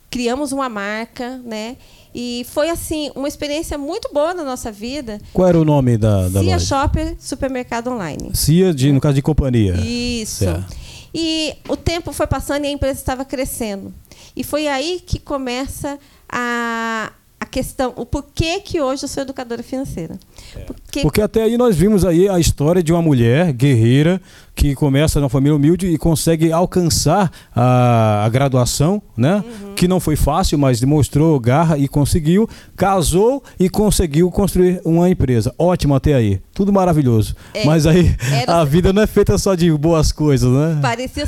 criamos 0.09 0.51
uma 0.51 0.67
marca, 0.67 1.37
né? 1.45 1.77
E 2.19 2.43
foi 2.49 2.67
assim 2.71 3.11
uma 3.13 3.27
experiência 3.27 3.77
muito 3.77 4.09
boa 4.11 4.33
na 4.33 4.43
nossa 4.43 4.71
vida. 4.71 5.21
Qual 5.31 5.47
era 5.47 5.59
o 5.59 5.63
nome 5.63 5.99
da, 5.99 6.27
da 6.29 6.39
Cia 6.39 6.53
loja? 6.53 6.65
Shopper 6.65 7.15
Supermercado 7.19 7.91
Online. 7.91 8.31
Cia, 8.33 8.73
de, 8.73 8.91
no 8.91 8.99
caso 8.99 9.13
de 9.13 9.21
companhia. 9.21 9.75
Isso. 9.75 10.45
Certo. 10.45 10.75
E 11.13 11.53
o 11.69 11.77
tempo 11.77 12.11
foi 12.11 12.25
passando 12.25 12.65
e 12.65 12.69
a 12.69 12.71
empresa 12.71 12.99
estava 12.99 13.23
crescendo. 13.23 13.93
E 14.35 14.43
foi 14.43 14.67
aí 14.67 14.99
que 15.05 15.19
começa 15.19 15.99
a, 16.27 17.11
a 17.11 17.11
questão, 17.47 17.93
o 17.95 18.05
porquê 18.05 18.59
que 18.59 18.79
hoje 18.81 19.03
eu 19.03 19.07
sou 19.09 19.23
educadora 19.23 19.63
financeira. 19.63 20.17
Porque, 20.65 21.01
Porque 21.01 21.21
até 21.21 21.43
aí 21.43 21.57
nós 21.57 21.75
vimos 21.75 22.05
aí 22.05 22.27
a 22.29 22.39
história 22.39 22.83
de 22.83 22.91
uma 22.93 23.01
mulher 23.01 23.51
guerreira 23.53 24.21
que 24.55 24.73
começa 24.73 25.19
numa 25.19 25.29
família 25.29 25.55
humilde 25.55 25.87
e 25.87 25.97
consegue 25.97 26.51
alcançar 26.51 27.31
a, 27.55 28.23
a 28.25 28.29
graduação, 28.29 29.01
né? 29.15 29.43
Uhum. 29.45 29.75
Que 29.75 29.87
não 29.87 29.99
foi 29.99 30.15
fácil, 30.15 30.57
mas 30.57 30.79
demonstrou 30.79 31.39
garra 31.39 31.77
e 31.77 31.87
conseguiu, 31.87 32.49
casou 32.75 33.43
e 33.59 33.69
conseguiu 33.69 34.31
construir 34.31 34.81
uma 34.83 35.09
empresa. 35.09 35.53
Ótimo 35.59 35.93
até 35.93 36.15
aí, 36.15 36.41
tudo 36.53 36.73
maravilhoso. 36.73 37.35
É, 37.53 37.65
mas 37.65 37.85
aí 37.85 38.15
era- 38.31 38.59
a 38.61 38.65
vida 38.65 38.91
não 38.91 39.03
é 39.03 39.07
feita 39.07 39.37
só 39.37 39.53
de 39.53 39.71
boas 39.71 40.11
coisas, 40.11 40.51
né? 40.51 40.79
parecia 40.81 41.27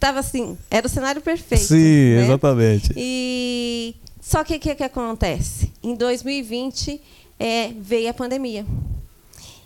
tava 0.00 0.20
assim, 0.20 0.56
era 0.70 0.86
o 0.86 0.90
cenário 0.90 1.20
perfeito. 1.20 1.64
Sim, 1.64 2.14
né? 2.16 2.24
exatamente. 2.24 2.92
E 2.96 3.94
só 4.22 4.44
que 4.44 4.54
o 4.54 4.60
que, 4.60 4.76
que 4.76 4.84
acontece? 4.84 5.72
Em 5.82 5.96
2020 5.96 7.02
é, 7.40 7.72
veio 7.76 8.08
a 8.08 8.14
pandemia. 8.14 8.64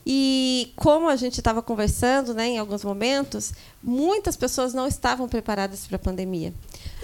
E 0.05 0.73
como 0.75 1.11
a 1.11 1.17
gente 1.17 1.39
estava 1.39 1.61
conversando 1.61 2.33
né, 2.33 2.49
em 2.49 2.59
alguns 2.59 2.83
momentos, 2.83 3.53
muitas 3.83 4.35
pessoas 4.35 4.73
não 4.73 4.87
estavam 4.87 5.29
preparadas 5.29 5.87
para 5.87 5.97
a 5.97 5.99
pandemia. 5.99 6.55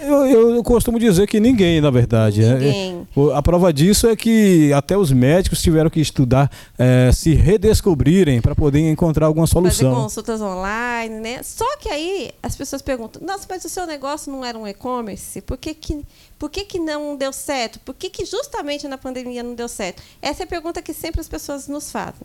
Eu, 0.02 0.54
eu 0.56 0.62
costumo 0.62 0.98
dizer 0.98 1.26
que 1.26 1.38
ninguém, 1.40 1.80
na 1.80 1.90
verdade. 1.90 2.42
né? 2.42 2.54
Ninguém. 2.54 3.08
O- 3.14 3.30
A 3.30 3.42
prova 3.42 3.72
disso 3.72 4.06
é 4.08 4.16
que 4.16 4.72
até 4.72 4.96
os 4.96 5.10
médicos 5.12 5.62
tiveram 5.62 5.88
que 5.88 6.00
estudar, 6.00 6.50
eh, 6.78 7.10
se 7.12 7.34
redescobrirem 7.34 8.40
para 8.40 8.54
poder 8.54 8.80
encontrar 8.90 9.26
alguma 9.26 9.46
Fazer 9.46 9.52
solução. 9.76 9.94
consultas 9.94 10.40
online, 10.40 11.20
né? 11.20 11.40
Só 11.42 11.76
que 11.76 11.88
aí 11.88 12.30
as 12.42 12.56
pessoas 12.56 12.82
perguntam: 12.82 13.22
nossa, 13.24 13.46
mas 13.48 13.64
o 13.64 13.68
seu 13.68 13.86
negócio 13.86 14.30
não 14.32 14.44
era 14.44 14.58
um 14.58 14.66
e-commerce? 14.66 15.40
Por 15.40 15.56
que, 15.56 15.74
que, 15.74 16.04
por 16.38 16.50
que, 16.50 16.64
que 16.64 16.78
não 16.78 17.16
deu 17.16 17.32
certo? 17.32 17.78
Por 17.80 17.94
que, 17.94 18.10
que 18.10 18.24
justamente 18.24 18.88
na 18.88 18.98
pandemia 18.98 19.42
não 19.42 19.54
deu 19.54 19.68
certo? 19.68 20.02
Essa 20.20 20.42
é 20.42 20.44
a 20.44 20.48
pergunta 20.48 20.82
que 20.82 20.92
sempre 20.92 21.20
as 21.20 21.28
pessoas 21.28 21.68
nos 21.68 21.90
fazem. 21.90 22.22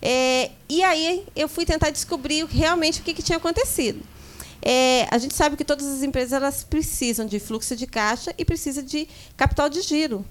É, 0.00 0.50
e 0.68 0.82
aí 0.82 1.24
eu 1.34 1.48
fui 1.48 1.64
tentar 1.64 1.90
descobrir 1.90 2.44
realmente 2.48 3.00
o 3.00 3.02
que, 3.02 3.14
que 3.14 3.22
tinha 3.22 3.38
acontecido. 3.38 4.00
É, 4.68 5.06
a 5.12 5.18
gente 5.18 5.32
sabe 5.32 5.56
que 5.56 5.64
todas 5.64 5.86
as 5.86 6.02
empresas 6.02 6.32
elas 6.32 6.64
precisam 6.64 7.24
de 7.24 7.38
fluxo 7.38 7.76
de 7.76 7.86
caixa 7.86 8.34
e 8.36 8.44
precisa 8.44 8.82
de 8.82 9.06
capital 9.36 9.68
de 9.68 9.80
giro. 9.80 10.24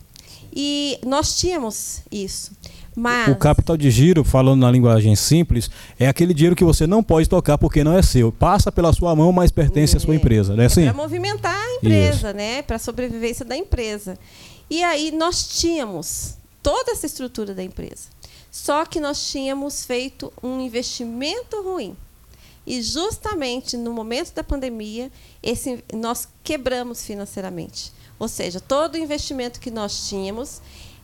E 0.53 0.99
nós 1.05 1.37
tínhamos 1.39 2.01
isso. 2.11 2.51
Mas 2.93 3.29
O 3.29 3.35
capital 3.37 3.77
de 3.77 3.89
giro, 3.89 4.25
falando 4.25 4.59
na 4.59 4.69
linguagem 4.71 5.15
simples, 5.15 5.69
é 5.97 6.07
aquele 6.07 6.33
dinheiro 6.33 6.55
que 6.55 6.65
você 6.65 6.85
não 6.85 7.01
pode 7.01 7.29
tocar 7.29 7.57
porque 7.57 7.81
não 7.81 7.97
é 7.97 8.01
seu. 8.01 8.29
Passa 8.29 8.71
pela 8.73 8.91
sua 8.91 9.15
mão, 9.15 9.31
mas 9.31 9.51
pertence 9.51 9.95
à 9.95 9.99
sua 10.01 10.13
É. 10.13 10.17
empresa, 10.17 10.53
não 10.53 10.63
é 10.63 10.65
assim? 10.65 10.83
para 10.83 10.93
movimentar 10.93 11.55
a 11.55 11.75
empresa, 11.75 12.33
né? 12.33 12.61
Para 12.61 12.75
a 12.75 12.79
sobrevivência 12.79 13.45
da 13.45 13.55
empresa. 13.55 14.17
E 14.69 14.83
aí 14.83 15.11
nós 15.11 15.47
tínhamos 15.47 16.35
toda 16.61 16.91
essa 16.91 17.05
estrutura 17.05 17.53
da 17.53 17.63
empresa. 17.63 18.09
Só 18.51 18.85
que 18.85 18.99
nós 18.99 19.29
tínhamos 19.29 19.85
feito 19.85 20.31
um 20.43 20.59
investimento 20.59 21.61
ruim. 21.63 21.95
E 22.65 22.81
justamente 22.81 23.77
no 23.77 23.93
momento 23.93 24.33
da 24.33 24.43
pandemia, 24.43 25.11
esse, 25.41 25.83
nós 25.93 26.27
quebramos 26.43 27.05
financeiramente. 27.05 27.91
Ou 28.17 28.27
seja, 28.27 28.59
todo 28.59 28.95
o 28.95 28.97
investimento 28.97 29.59
que 29.59 29.69
nós 29.69 30.07
tínhamos, 30.07 30.61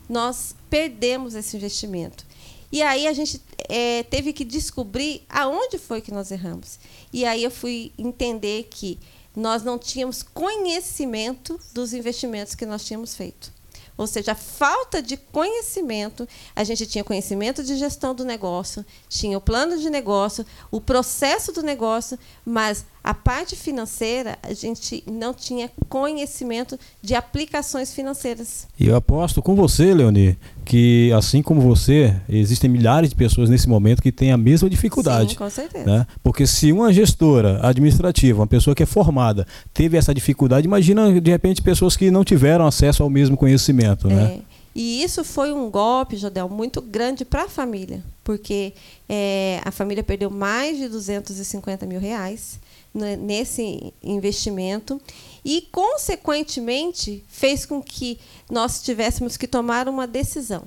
nós 0.10 0.56
perdemos 0.70 1.36
esse 1.36 1.56
investimento. 1.56 2.26
E 2.72 2.82
aí 2.82 3.06
a 3.06 3.14
gente 3.14 3.42
eh, 3.70 4.04
teve 4.04 4.32
que 4.32 4.46
descobrir 4.46 5.24
aonde 5.30 5.78
foi 5.78 6.02
que 6.02 6.12
nós 6.12 6.32
erramos. 6.32 6.80
E 7.12 7.26
aí 7.26 7.44
eu 7.44 7.52
fui 7.52 7.92
entender 7.98 8.68
que 8.70 8.98
nós 9.36 9.62
não 9.64 9.78
tínhamos 9.78 10.24
conhecimento 10.24 11.60
dos 11.74 11.94
investimentos 11.94 12.56
que 12.56 12.66
nós 12.66 12.86
tínhamos 12.86 13.16
feito. 13.16 13.52
Ou 13.98 14.08
seja, 14.08 14.32
a 14.32 14.36
falta 14.36 15.02
de 15.02 15.18
conhecimento, 15.18 16.28
a 16.56 16.64
gente 16.64 16.86
tinha 16.86 17.04
conhecimento 17.04 17.64
de 17.64 17.76
gestão 17.76 18.16
do 18.16 18.26
negócio, 18.26 18.86
tinha 19.08 19.38
o 19.38 19.42
plano 19.42 19.78
de 19.78 19.90
negócio, 19.90 20.46
o 20.70 20.82
processo 20.82 21.52
do 21.52 21.62
negócio, 21.62 22.18
mas 22.46 22.86
a 23.04 23.16
parte 23.16 23.56
financeira, 23.56 24.38
a 24.44 24.54
gente 24.54 25.04
não 25.10 25.34
tinha 25.34 25.72
conhecimento 25.90 26.80
de 27.02 27.16
aplicações 27.16 27.94
financeiras. 27.94 28.68
E 28.80 28.88
eu 28.88 28.96
aposto 28.96 29.42
com 29.42 29.56
você, 29.56 29.92
Leoni, 29.92 30.38
que 30.64 31.12
assim 31.14 31.42
como 31.42 31.62
você, 31.62 32.16
existem 32.30 32.70
milhares 32.70 33.10
de 33.10 33.16
pessoas 33.16 33.50
nesse 33.50 33.68
momento 33.68 34.04
que 34.04 34.12
têm 34.12 34.32
a 34.32 34.38
mesma 34.38 34.70
dificuldade. 34.70 35.32
Sim, 35.32 35.36
com 35.36 35.50
certeza. 35.50 35.86
né? 35.86 36.08
Porque 36.24 36.46
se 36.46 36.72
uma 36.72 36.94
gestora 36.94 37.60
administrativa, 37.66 38.40
uma 38.40 38.48
pessoa 38.48 38.76
que 38.76 38.84
é 38.84 38.86
formada, 38.86 39.48
teve 39.74 39.98
essa 39.98 40.14
dificuldade, 40.14 40.68
imagina 40.68 41.20
de 41.20 41.32
repente 41.32 41.62
pessoas 41.62 41.98
que 41.98 42.12
não 42.12 42.24
tiveram 42.24 42.68
acesso 42.68 43.02
ao 43.02 43.10
mesmo 43.10 43.36
conhecimento, 43.36 44.08
né? 44.08 44.24
É, 44.24 44.42
e 44.76 45.04
isso 45.04 45.24
foi 45.24 45.52
um 45.52 45.72
golpe, 45.72 46.16
Jodel, 46.18 46.48
muito 46.48 46.82
grande 46.82 47.26
para 47.26 47.46
a 47.46 47.50
família, 47.50 48.04
porque 48.24 48.74
é, 49.10 49.60
a 49.66 49.72
família 49.72 50.04
perdeu 50.04 50.30
mais 50.30 50.78
de 50.78 50.88
250 50.88 51.88
mil 51.88 52.00
reais 52.00 52.60
né, 52.60 52.70
nesse 52.94 53.94
investimento 54.04 55.02
e, 55.44 55.68
consequentemente, 55.72 57.24
fez 57.28 57.66
com 57.66 57.82
que 57.82 58.20
nós 58.50 58.82
tivéssemos 58.82 59.38
que 59.38 59.48
tomar 59.48 59.88
uma 59.88 60.06
decisão: 60.06 60.64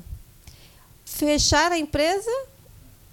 fechar 1.04 1.70
a 1.70 1.78
empresa 1.78 2.30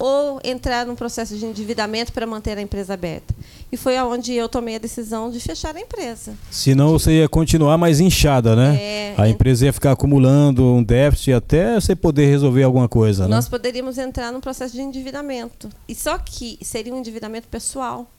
ou 0.02 0.40
entrar 0.42 0.84
num 0.84 0.96
processo 0.96 1.36
de 1.36 1.46
endividamento 1.46 2.12
para 2.12 2.26
manter 2.26 2.58
a 2.58 2.60
empresa 2.60 2.94
aberta. 2.94 3.32
E 3.70 3.76
foi 3.76 3.96
aonde 3.96 4.32
eu 4.32 4.48
tomei 4.48 4.74
a 4.74 4.78
decisão 4.78 5.30
de 5.30 5.38
fechar 5.38 5.76
a 5.76 5.80
empresa. 5.80 6.34
Senão 6.50 6.90
você 6.90 7.20
ia 7.20 7.28
continuar 7.28 7.78
mais 7.78 8.00
inchada, 8.00 8.56
né? 8.56 8.76
É, 8.82 9.14
a 9.16 9.28
empresa 9.28 9.66
ia 9.66 9.72
ficar 9.72 9.92
acumulando 9.92 10.64
um 10.64 10.82
déficit 10.82 11.34
até 11.34 11.76
você 11.76 11.94
poder 11.94 12.26
resolver 12.26 12.64
alguma 12.64 12.88
coisa, 12.88 13.28
né? 13.28 13.36
Nós 13.36 13.48
poderíamos 13.48 13.96
entrar 13.96 14.32
num 14.32 14.40
processo 14.40 14.74
de 14.74 14.82
endividamento. 14.82 15.68
E 15.88 15.94
só 15.94 16.18
que 16.18 16.58
seria 16.62 16.92
um 16.92 16.98
endividamento 16.98 17.46
pessoal. 17.46 18.10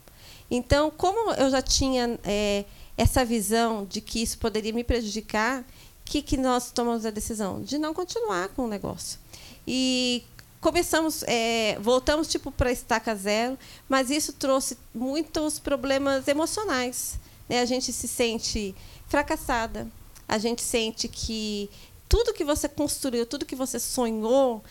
Então, 0.50 0.92
como 0.92 1.32
eu 1.34 1.50
já 1.50 1.62
tinha 1.62 2.20
é, 2.24 2.66
essa 2.98 3.26
visão 3.26 3.86
de 3.86 4.02
que 4.02 4.22
isso 4.22 4.38
poderia 4.38 4.74
me 4.74 4.84
prejudicar, 4.84 5.62
o 5.62 5.66
que, 6.06 6.22
que 6.22 6.38
nós 6.38 6.72
tomamos 6.72 7.06
a 7.06 7.12
decisão? 7.12 7.62
De 7.62 7.78
não 7.78 7.94
continuar 7.94 8.50
com 8.50 8.66
o 8.66 8.68
negócio. 8.68 9.20
E 9.66 10.24
começamos, 10.60 11.24
é, 11.24 11.78
voltamos 11.80 12.28
tipo 12.28 12.52
para 12.52 12.72
estaca 12.72 13.16
zero, 13.16 13.58
mas 13.88 14.10
isso 14.10 14.34
trouxe 14.34 14.78
muitos 14.94 15.60
problemas 15.60 16.28
emocionais. 16.28 17.20
Né? 17.50 17.62
A 17.62 17.66
gente 17.66 17.92
se 17.92 18.08
sente 18.08 18.76
fracassada, 19.08 19.88
a 20.28 20.38
gente 20.38 20.62
sente 20.62 21.08
que 21.08 21.70
tudo 22.08 22.34
que 22.34 22.44
você 22.44 22.70
construiu, 22.70 23.26
tudo 23.26 23.46
que 23.46 23.56
você 23.56 23.80
sonhou, 23.80 24.64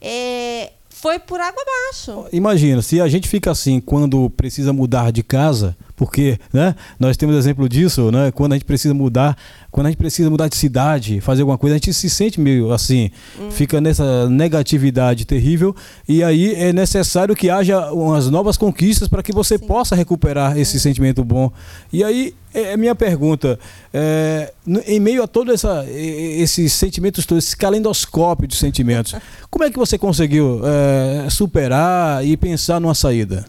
é, 0.00 0.72
foi 0.88 1.18
por 1.18 1.40
água 1.40 1.62
abaixo. 1.62 2.26
Imagina, 2.32 2.82
se 2.82 3.00
a 3.00 3.08
gente 3.08 3.28
fica 3.28 3.50
assim 3.50 3.80
quando 3.80 4.30
precisa 4.30 4.72
mudar 4.72 5.12
de 5.12 5.22
casa, 5.22 5.76
porque 5.98 6.38
né, 6.52 6.76
nós 6.98 7.16
temos 7.16 7.36
exemplo 7.36 7.68
disso, 7.68 8.12
né? 8.12 8.30
Quando 8.30 8.52
a 8.52 8.54
gente 8.54 8.64
precisa 8.64 8.94
mudar, 8.94 9.36
quando 9.70 9.88
a 9.88 9.90
gente 9.90 9.98
precisa 9.98 10.30
mudar 10.30 10.48
de 10.48 10.56
cidade, 10.56 11.20
fazer 11.20 11.42
alguma 11.42 11.58
coisa, 11.58 11.74
a 11.74 11.78
gente 11.78 11.92
se 11.92 12.08
sente 12.08 12.40
meio 12.40 12.72
assim, 12.72 13.10
Hum. 13.38 13.50
fica 13.50 13.80
nessa 13.80 14.30
negatividade 14.30 15.24
terrível 15.24 15.74
e 16.08 16.22
aí 16.22 16.54
é 16.54 16.72
necessário 16.72 17.34
que 17.34 17.50
haja 17.50 17.92
umas 17.92 18.30
novas 18.30 18.56
conquistas 18.56 19.08
para 19.08 19.22
que 19.22 19.32
você 19.32 19.58
Sim. 19.58 19.66
possa 19.66 19.96
recuperar 19.96 20.56
esse 20.56 20.78
sentimento 20.78 21.24
bom. 21.24 21.50
E 21.92 22.04
aí 22.04 22.32
é 22.54 22.76
minha 22.76 22.94
pergunta, 22.94 23.58
é, 23.92 24.52
em 24.86 25.00
meio 25.00 25.22
a 25.22 25.26
todo 25.26 25.52
essa, 25.52 25.84
esses 25.88 26.72
sentimentos 26.72 27.26
todos, 27.26 27.44
esse 27.44 27.56
calendoscópio 27.56 28.46
de 28.46 28.54
sentimentos, 28.54 29.16
como 29.50 29.64
é 29.64 29.70
que 29.70 29.78
você 29.78 29.98
conseguiu 29.98 30.60
é, 30.64 31.28
superar 31.28 32.24
e 32.24 32.36
pensar 32.36 32.80
numa 32.80 32.94
saída? 32.94 33.44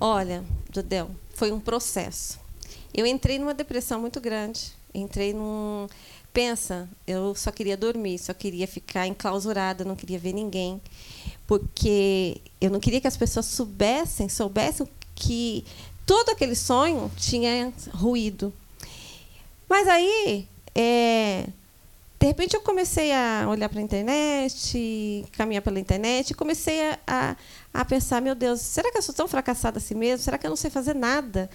Olha, 0.00 0.42
Judeu, 0.74 1.10
foi 1.34 1.52
um 1.52 1.60
processo. 1.60 2.38
Eu 2.94 3.06
entrei 3.06 3.38
numa 3.38 3.54
depressão 3.54 4.00
muito 4.00 4.20
grande. 4.20 4.72
Entrei 4.94 5.32
num. 5.32 5.86
Pensa, 6.32 6.88
eu 7.06 7.34
só 7.34 7.50
queria 7.50 7.76
dormir, 7.76 8.18
só 8.18 8.32
queria 8.32 8.66
ficar 8.66 9.06
enclausurada, 9.06 9.84
não 9.84 9.94
queria 9.94 10.18
ver 10.18 10.32
ninguém. 10.32 10.80
Porque 11.46 12.40
eu 12.60 12.70
não 12.70 12.80
queria 12.80 13.00
que 13.00 13.06
as 13.06 13.16
pessoas 13.16 13.46
soubessem, 13.46 14.28
soubessem 14.28 14.88
que 15.14 15.64
todo 16.06 16.30
aquele 16.30 16.54
sonho 16.54 17.10
tinha 17.16 17.72
ruído. 17.92 18.52
Mas 19.68 19.86
aí, 19.88 20.48
é, 20.74 21.46
de 22.22 22.28
repente, 22.28 22.54
eu 22.54 22.60
comecei 22.60 23.10
a 23.12 23.46
olhar 23.48 23.68
para 23.68 23.80
a 23.80 23.82
internet, 23.82 25.26
caminhar 25.32 25.60
pela 25.60 25.80
internet, 25.80 26.30
e 26.30 26.34
comecei 26.34 26.80
a, 26.90 26.98
a, 27.04 27.36
a 27.74 27.84
pensar: 27.84 28.22
meu 28.22 28.36
Deus, 28.36 28.60
será 28.60 28.92
que 28.92 28.98
eu 28.98 29.02
sou 29.02 29.12
tão 29.12 29.26
fracassada 29.26 29.78
assim 29.78 29.96
mesmo? 29.96 30.22
Será 30.22 30.38
que 30.38 30.46
eu 30.46 30.48
não 30.48 30.56
sei 30.56 30.70
fazer 30.70 30.94
nada? 30.94 31.50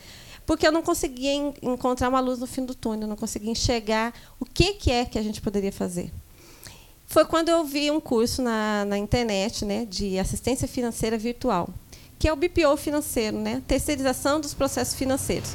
Porque 0.46 0.68
eu 0.68 0.72
não 0.74 0.82
conseguia 0.82 1.32
en- 1.32 1.54
encontrar 1.62 2.10
uma 2.10 2.20
luz 2.20 2.40
no 2.40 2.46
fim 2.46 2.66
do 2.66 2.76
túnel, 2.76 3.08
não 3.08 3.16
conseguia 3.16 3.50
enxergar 3.50 4.14
o 4.42 4.46
que, 4.46 4.74
que 4.74 4.92
é 4.92 5.06
que 5.06 5.18
a 5.18 5.22
gente 5.24 5.40
poderia 5.40 5.72
fazer. 5.72 6.12
Foi 7.06 7.24
quando 7.24 7.48
eu 7.48 7.64
vi 7.64 7.90
um 7.90 8.02
curso 8.02 8.42
na, 8.42 8.84
na 8.84 8.98
internet 8.98 9.64
né, 9.64 9.86
de 9.86 10.20
assistência 10.20 10.68
financeira 10.68 11.18
virtual, 11.18 11.70
que 12.20 12.28
é 12.28 12.34
o 12.34 12.36
BPO 12.36 12.76
financeiro, 12.76 13.38
né, 13.38 13.64
terceirização 13.66 14.42
dos 14.42 14.54
processos 14.54 14.96
financeiros. 14.96 15.52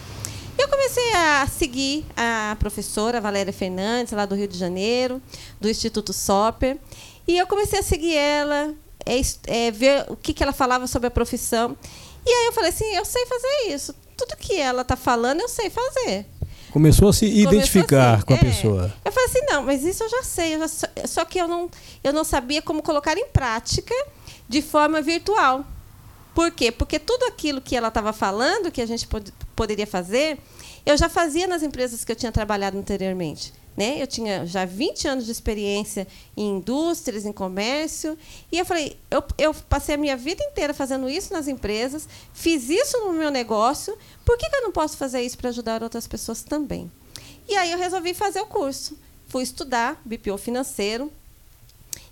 Comecei 0.92 1.14
a 1.14 1.46
seguir 1.46 2.04
a 2.14 2.54
professora 2.58 3.18
Valéria 3.18 3.50
Fernandes, 3.50 4.12
lá 4.12 4.26
do 4.26 4.34
Rio 4.34 4.46
de 4.46 4.58
Janeiro, 4.58 5.22
do 5.58 5.70
Instituto 5.70 6.12
Soper, 6.12 6.76
e 7.26 7.38
eu 7.38 7.46
comecei 7.46 7.78
a 7.78 7.82
seguir 7.82 8.14
ela, 8.14 8.74
é, 9.06 9.18
é, 9.46 9.70
ver 9.70 10.04
o 10.10 10.16
que, 10.16 10.34
que 10.34 10.42
ela 10.42 10.52
falava 10.52 10.86
sobre 10.86 11.06
a 11.06 11.10
profissão. 11.10 11.74
E 12.26 12.30
aí 12.30 12.44
eu 12.44 12.52
falei 12.52 12.68
assim, 12.68 12.84
eu 12.94 13.06
sei 13.06 13.24
fazer 13.24 13.74
isso. 13.74 13.94
Tudo 14.18 14.36
que 14.36 14.60
ela 14.60 14.82
está 14.82 14.94
falando, 14.94 15.40
eu 15.40 15.48
sei 15.48 15.70
fazer. 15.70 16.26
Começou 16.70 17.08
a 17.08 17.12
se 17.14 17.24
identificar 17.24 18.22
com 18.24 18.34
a 18.34 18.36
é. 18.36 18.40
pessoa. 18.40 18.94
Eu 19.02 19.12
falei 19.12 19.30
assim, 19.30 19.46
não, 19.48 19.62
mas 19.62 19.84
isso 19.84 20.02
eu 20.02 20.10
já 20.10 20.22
sei. 20.22 20.56
eu 20.56 20.58
já 20.58 20.68
só, 20.68 20.86
só 21.06 21.24
que 21.24 21.38
eu 21.38 21.48
não, 21.48 21.70
eu 22.04 22.12
não 22.12 22.22
sabia 22.22 22.60
como 22.60 22.82
colocar 22.82 23.16
em 23.16 23.28
prática 23.28 23.94
de 24.46 24.60
forma 24.60 25.00
virtual. 25.00 25.64
Por 26.34 26.50
quê? 26.50 26.70
Porque 26.70 26.98
tudo 26.98 27.24
aquilo 27.24 27.62
que 27.62 27.74
ela 27.74 27.88
estava 27.88 28.12
falando, 28.12 28.70
que 28.70 28.82
a 28.82 28.86
gente 28.86 29.06
pod- 29.06 29.32
poderia 29.56 29.86
fazer, 29.86 30.38
eu 30.84 30.96
já 30.96 31.08
fazia 31.08 31.46
nas 31.46 31.62
empresas 31.62 32.04
que 32.04 32.12
eu 32.12 32.16
tinha 32.16 32.32
trabalhado 32.32 32.78
anteriormente. 32.78 33.52
Né? 33.76 34.02
Eu 34.02 34.06
tinha 34.06 34.44
já 34.44 34.66
20 34.66 35.08
anos 35.08 35.24
de 35.24 35.32
experiência 35.32 36.06
em 36.36 36.56
indústrias, 36.56 37.24
em 37.24 37.32
comércio. 37.32 38.18
E 38.50 38.58
eu 38.58 38.66
falei, 38.66 38.98
eu, 39.10 39.24
eu 39.38 39.54
passei 39.54 39.94
a 39.94 39.98
minha 39.98 40.16
vida 40.16 40.44
inteira 40.44 40.74
fazendo 40.74 41.08
isso 41.08 41.32
nas 41.32 41.48
empresas, 41.48 42.06
fiz 42.34 42.68
isso 42.68 42.98
no 42.98 43.12
meu 43.14 43.30
negócio, 43.30 43.96
por 44.26 44.36
que, 44.36 44.48
que 44.48 44.56
eu 44.56 44.62
não 44.62 44.72
posso 44.72 44.96
fazer 44.98 45.22
isso 45.22 45.38
para 45.38 45.48
ajudar 45.48 45.82
outras 45.82 46.06
pessoas 46.06 46.42
também? 46.42 46.90
E 47.48 47.56
aí 47.56 47.72
eu 47.72 47.78
resolvi 47.78 48.12
fazer 48.12 48.40
o 48.40 48.46
curso. 48.46 48.96
Fui 49.28 49.42
estudar 49.42 50.00
BPO 50.04 50.36
financeiro 50.36 51.10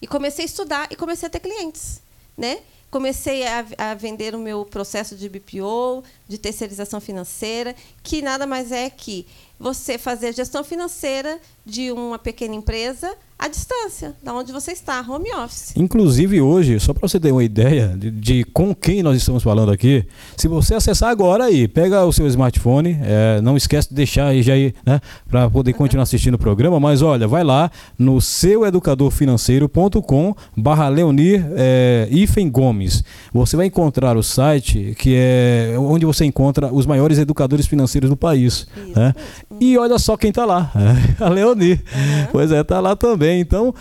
e 0.01 0.07
comecei 0.07 0.45
a 0.45 0.47
estudar 0.47 0.89
e 0.91 0.97
comecei 0.97 1.27
a 1.27 1.31
ter 1.31 1.41
clientes, 1.41 2.01
né? 2.37 2.61
Comecei 2.91 3.47
a, 3.47 3.67
a 3.77 3.95
vender 3.95 4.35
o 4.35 4.39
meu 4.39 4.65
processo 4.65 5.15
de 5.15 5.29
BPO, 5.29 6.03
de 6.31 6.39
terceirização 6.39 7.01
financeira, 7.01 7.75
que 8.05 8.23
nada 8.23 8.47
mais 8.47 8.71
é 8.71 8.89
que 8.89 9.27
você 9.59 9.99
fazer 9.99 10.29
a 10.29 10.33
gestão 10.33 10.63
financeira 10.63 11.41
de 11.67 11.91
uma 11.93 12.19
pequena 12.19 12.55
empresa 12.55 13.13
à 13.39 13.47
distância, 13.49 14.15
da 14.23 14.33
onde 14.35 14.53
você 14.53 14.73
está, 14.73 15.01
home 15.01 15.33
office. 15.33 15.73
Inclusive 15.75 16.43
hoje, 16.43 16.79
só 16.79 16.93
para 16.93 17.09
você 17.09 17.19
ter 17.19 17.33
uma 17.33 17.43
ideia 17.43 17.89
de, 17.97 18.11
de 18.11 18.45
com 18.45 18.75
quem 18.75 19.03
nós 19.03 19.17
estamos 19.17 19.43
falando 19.43 19.73
aqui, 19.73 20.05
se 20.37 20.47
você 20.47 20.75
acessar 20.75 21.09
agora 21.09 21.45
aí, 21.45 21.67
pega 21.67 22.05
o 22.05 22.13
seu 22.13 22.27
smartphone, 22.27 22.99
é, 23.03 23.41
não 23.41 23.57
esquece 23.57 23.89
de 23.89 23.95
deixar 23.95 24.27
aí 24.27 24.43
já 24.43 24.53
aí, 24.53 24.75
né, 24.85 25.01
para 25.29 25.49
poder 25.49 25.73
continuar 25.73 26.03
assistindo 26.03 26.35
o 26.35 26.39
programa, 26.39 26.79
mas 26.79 27.01
olha, 27.01 27.27
vai 27.27 27.43
lá 27.43 27.71
no 27.99 28.21
seueducadorfinanceiro.com 28.21 30.35
barra 30.55 30.89
Leonir 30.89 31.47
é, 31.57 32.11
Gomes. 32.51 33.03
Você 33.33 33.57
vai 33.57 33.65
encontrar 33.67 34.19
o 34.19 34.23
site 34.23 34.95
que 34.99 35.15
é 35.17 35.77
onde 35.79 36.05
você 36.05 36.20
encontra 36.25 36.73
os 36.73 36.87
maiores 36.87 37.19
educadores 37.19 37.67
financeiros 37.67 38.09
do 38.11 38.17
país. 38.17 38.67
Né? 38.95 39.15
E 39.61 39.77
olha 39.79 39.99
só 39.99 40.17
quem 40.17 40.31
tá 40.33 40.45
lá, 40.45 40.73
a 41.21 41.29
Leonir. 41.29 41.83
Pois 42.33 42.51
é, 42.53 42.63
tá 42.65 42.81
lá 42.81 42.95
também. 42.97 43.41
Então, 43.41 43.75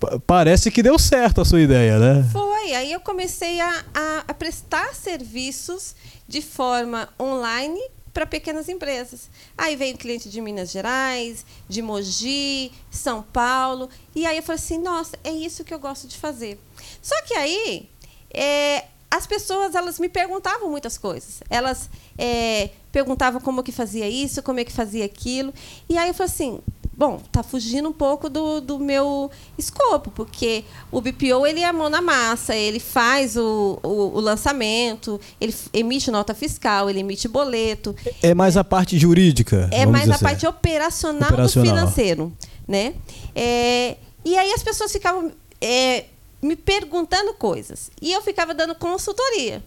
pa- 0.00 0.18
parece 0.26 0.70
que 0.70 0.82
deu 0.82 0.98
certo 0.98 1.40
a 1.40 1.44
sua 1.44 1.60
ideia, 1.60 1.98
né? 1.98 2.26
Foi, 2.32 2.72
aí 2.74 2.92
eu 2.92 3.00
comecei 3.00 3.60
a, 3.60 3.84
a- 3.94 4.24
a 4.28 4.34
prestar 4.34 4.94
serviços 4.94 5.94
de 6.26 6.40
forma 6.42 7.08
online 7.20 7.80
para 8.12 8.26
pequenas 8.26 8.68
empresas. 8.68 9.28
Aí 9.56 9.76
veio 9.76 9.96
cliente 9.96 10.28
de 10.28 10.40
Minas 10.40 10.70
Gerais, 10.72 11.44
de 11.68 11.80
Mogi, 11.80 12.72
São 12.90 13.22
Paulo, 13.22 13.88
e 14.14 14.26
aí 14.26 14.36
eu 14.38 14.42
falei 14.42 14.58
assim, 14.58 14.78
nossa, 14.78 15.16
é 15.22 15.30
isso 15.30 15.62
que 15.62 15.72
eu 15.72 15.78
gosto 15.78 16.08
de 16.08 16.16
fazer. 16.16 16.58
Só 17.00 17.14
que 17.22 17.34
aí 17.34 17.88
é, 18.34 18.84
as 19.18 19.26
pessoas 19.26 19.74
elas 19.74 19.98
me 19.98 20.08
perguntavam 20.08 20.70
muitas 20.70 20.96
coisas. 20.96 21.40
Elas 21.50 21.90
é, 22.16 22.70
perguntavam 22.90 23.40
como 23.40 23.62
que 23.62 23.72
fazia 23.72 24.08
isso, 24.08 24.42
como 24.42 24.60
é 24.60 24.64
que 24.64 24.72
fazia 24.72 25.04
aquilo, 25.04 25.52
e 25.88 25.98
aí 25.98 26.08
eu 26.08 26.14
falei 26.14 26.32
assim, 26.32 26.60
bom, 26.96 27.20
tá 27.30 27.42
fugindo 27.42 27.88
um 27.88 27.92
pouco 27.92 28.28
do, 28.28 28.60
do 28.60 28.78
meu 28.78 29.30
escopo, 29.56 30.10
porque 30.10 30.64
o 30.90 31.00
BPO 31.00 31.46
ele 31.46 31.60
é 31.60 31.64
a 31.66 31.72
mão 31.72 31.88
na 31.88 32.00
massa, 32.00 32.56
ele 32.56 32.80
faz 32.80 33.36
o, 33.36 33.78
o, 33.82 34.16
o 34.16 34.20
lançamento, 34.20 35.20
ele 35.40 35.54
emite 35.72 36.10
nota 36.10 36.34
fiscal, 36.34 36.88
ele 36.90 37.00
emite 37.00 37.28
boleto, 37.28 37.94
É 38.22 38.34
mais 38.34 38.56
a 38.56 38.64
parte 38.64 38.98
jurídica. 38.98 39.68
é 39.72 39.86
mais 39.86 40.10
a 40.10 40.14
assim. 40.14 40.24
parte 40.24 40.46
operacional, 40.46 41.28
Operacional. 41.30 41.64
do 41.64 41.76
financeiro, 41.78 42.32
né? 42.66 42.94
É, 43.34 43.96
e 44.24 44.36
aí 44.36 44.52
as 44.52 44.62
pessoas 44.62 44.90
ficavam 44.90 45.30
é, 45.60 46.04
me 46.40 46.56
perguntando 46.56 47.34
coisas 47.34 47.90
e 48.00 48.12
eu 48.12 48.22
ficava 48.22 48.54
dando 48.54 48.74
consultoria. 48.74 49.62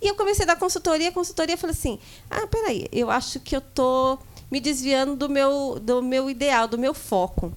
E 0.00 0.08
eu 0.08 0.14
comecei 0.16 0.44
a 0.44 0.48
dar 0.48 0.56
consultoria, 0.56 1.12
consultoria, 1.12 1.56
falei 1.56 1.74
assim: 1.74 1.98
ah, 2.30 2.46
peraí, 2.46 2.88
eu 2.90 3.10
acho 3.10 3.38
que 3.38 3.54
eu 3.54 3.60
tô 3.60 4.18
me 4.50 4.60
desviando 4.60 5.14
do 5.14 5.28
meu, 5.28 5.78
do 5.80 6.02
meu 6.02 6.28
ideal, 6.28 6.66
do 6.66 6.76
meu 6.76 6.92
foco. 6.92 7.52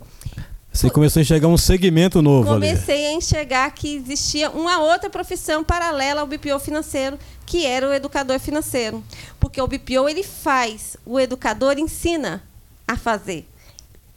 Você 0.72 0.90
começou 0.90 1.22
a 1.22 1.24
enxergar 1.24 1.48
um 1.48 1.58
segmento 1.58 2.22
novo 2.22 2.52
ali. 2.52 2.68
Comecei 2.68 3.08
a 3.08 3.14
enxergar 3.14 3.72
que 3.72 3.96
existia 3.96 4.50
uma 4.50 4.80
outra 4.80 5.10
profissão 5.10 5.64
paralela 5.64 6.20
ao 6.20 6.28
BPO 6.28 6.60
financeiro, 6.60 7.18
que 7.46 7.66
era 7.66 7.88
o 7.88 7.94
educador 7.94 8.40
financeiro. 8.40 9.02
Porque 9.40 9.60
o 9.62 9.68
BPO 9.68 10.10
ele 10.10 10.22
faz, 10.22 10.98
o 11.06 11.18
educador 11.18 11.78
ensina 11.78 12.44
a 12.86 12.98
fazer. 12.98 13.48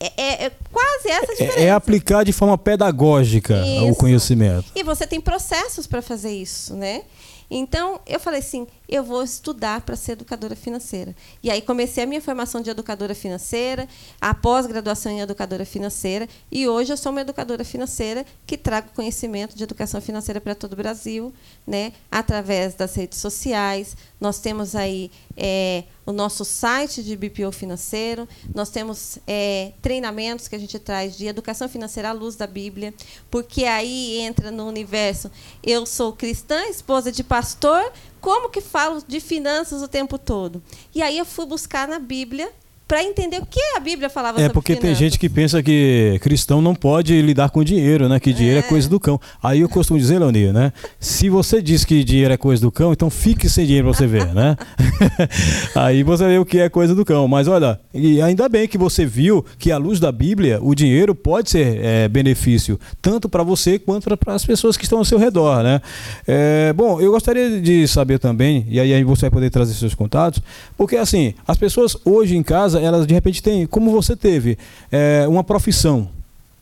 É, 0.00 0.12
é- 0.16 0.44
é 0.46 0.52
quase 0.72 1.08
essa 1.11 1.32
a 1.32 1.34
diferença. 1.34 1.58
É, 1.61 1.64
é 1.64 1.70
aplicar 1.70 2.24
de 2.24 2.32
forma 2.32 2.56
pedagógica 2.56 3.54
o 3.82 3.88
Isso. 3.90 3.98
conhecimento. 3.98 4.70
E 4.74 4.82
você 4.82 5.06
tem 5.06 5.20
processos 5.20 5.87
para 5.87 6.00
fazer 6.02 6.32
isso, 6.32 6.74
né? 6.74 7.02
Então, 7.50 7.98
eu 8.06 8.20
falei 8.20 8.40
assim, 8.40 8.66
eu 8.87 9.02
vou 9.02 9.22
estudar 9.22 9.80
para 9.80 9.96
ser 9.96 10.12
educadora 10.12 10.54
financeira. 10.54 11.16
E 11.42 11.50
aí 11.50 11.62
comecei 11.62 12.04
a 12.04 12.06
minha 12.06 12.20
formação 12.20 12.61
de 12.61 12.68
educadora 12.68 13.14
financeira, 13.14 13.88
a 14.20 14.34
pós-graduação 14.34 15.11
em 15.11 15.20
educadora 15.20 15.64
financeira, 15.64 16.28
e 16.52 16.68
hoje 16.68 16.92
eu 16.92 16.96
sou 16.98 17.11
uma 17.11 17.22
educadora 17.22 17.64
financeira 17.64 18.26
que 18.46 18.58
trago 18.58 18.88
conhecimento 18.94 19.56
de 19.56 19.64
educação 19.64 19.98
financeira 19.98 20.42
para 20.42 20.54
todo 20.54 20.74
o 20.74 20.76
Brasil, 20.76 21.32
né? 21.66 21.92
Através 22.11 22.74
das 22.74 22.94
redes 22.94 23.18
sociais. 23.18 23.96
Nós 24.20 24.38
temos 24.40 24.74
aí 24.74 25.11
é, 25.34 25.84
o 26.09 26.12
nosso 26.12 26.42
site 26.42 27.03
de 27.03 27.14
BPO 27.14 27.53
financeiro, 27.53 28.27
nós 28.55 28.71
temos 28.71 29.18
é, 29.27 29.73
treinamentos 29.83 30.49
que 30.49 30.57
a 30.57 30.59
gente 30.59 30.79
traz 30.79 31.14
de 31.14 31.27
educação 31.27 31.68
financeira 31.68 32.09
à 32.09 32.12
luz 32.12 32.35
da 32.35 32.47
Bíblia, 32.47 32.94
porque 33.31 33.64
aí 33.64 34.16
entra 34.16 34.51
no 34.51 34.66
universo. 34.66 35.31
Eu 35.62 35.85
sou 35.85 36.14
cristã, 36.14 36.64
esposa 36.64 37.12
de 37.12 37.23
pastor, 37.23 37.92
como 38.23 38.49
que 38.49 38.62
falo 38.62 39.05
de 39.07 39.21
finanças 39.21 39.83
o 39.83 39.87
tempo 39.87 40.16
todo? 40.16 40.62
E 40.94 41.03
aí 41.03 41.18
eu 41.18 41.27
fui 41.27 41.44
buscar 41.44 41.87
na 41.87 41.99
Bíblia 41.99 42.51
para 42.88 43.05
entender 43.05 43.38
o 43.38 43.44
que 43.44 43.61
a 43.77 43.81
Bíblia 43.81 44.09
falava 44.09 44.38
É 44.38 44.44
sobre 44.44 44.55
porque 44.55 44.72
tem 44.72 44.81
finanças. 44.81 44.98
gente 44.98 45.18
que 45.18 45.29
pensa 45.29 45.62
que 45.62 46.18
cristão 46.22 46.62
não 46.62 46.74
pode 46.74 47.20
lidar 47.20 47.51
com 47.51 47.62
dinheiro, 47.62 48.09
né? 48.09 48.18
Que 48.18 48.33
dinheiro 48.33 48.61
é, 48.61 48.62
coisa 48.62 48.88
do 48.88 48.98
cão. 48.98 49.20
Aí 49.42 49.61
eu 49.61 49.68
costumo 49.68 49.98
dizer, 50.01 50.18
Leonir, 50.18 50.55
né? 50.55 50.72
Se 50.98 51.29
você 51.29 51.61
diz 51.61 51.85
que 51.85 52.03
dinheiro 52.03 52.33
é 52.33 52.38
coisa 52.38 52.62
do 52.62 52.72
cão, 52.72 52.90
então 52.92 53.11
fique 53.11 53.46
sem 53.46 53.66
dinheiro 53.66 53.88
pra 53.88 53.96
você 53.98 54.07
ver, 54.07 54.33
né? 54.35 54.57
Aí 55.77 56.03
você 56.03 56.27
vê 56.27 56.38
o 56.38 56.46
que 56.46 56.59
é 56.59 56.68
coisa 56.70 56.94
do 56.94 57.05
cão. 57.05 57.29
Mas 57.29 57.46
olha, 57.46 57.79
e 57.92 58.22
ainda 58.22 58.48
bem 58.48 58.66
que 58.66 58.79
você 58.79 59.05
viu 59.05 59.44
que 59.59 59.70
à 59.70 59.77
luz 59.77 60.01
da 60.01 60.11
Bíblia, 60.11 60.59
o 60.62 60.74
dinheiro 60.74 61.14
pode 61.14 61.51
ser 61.51 61.81
é, 61.85 62.09
benefício, 62.09 62.81
tanto 63.03 63.29
para 63.29 63.42
você 63.42 63.79
quanto 63.79 64.16
para 64.16 64.35
as 64.35 64.44
pessoas 64.46 64.77
que 64.77 64.85
estão 64.85 64.98
ao 64.98 65.05
seu 65.05 65.18
redor, 65.18 65.62
né? 65.62 65.81
É, 66.27 66.72
bom, 66.72 67.01
eu 67.01 67.11
gostaria 67.12 67.61
de 67.61 67.87
saber 67.87 68.18
também, 68.18 68.64
e 68.68 68.81
aí 68.81 69.05
você 69.05 69.22
vai 69.22 69.31
poder 69.31 69.51
trazer 69.51 69.74
seus 69.74 69.94
contatos, 69.94 70.40
porque 70.77 70.96
assim, 70.96 71.35
as 71.46 71.59
pessoas 71.59 71.96
hoje 72.05 72.37
em 72.37 72.42
casa, 72.42 72.77
elas 72.80 73.06
de 73.06 73.14
repente 73.14 73.42
têm, 73.42 73.66
como 73.66 73.90
você 73.90 74.16
teve, 74.16 74.58
é, 74.90 75.26
uma 75.28 75.44
profissão 75.44 76.08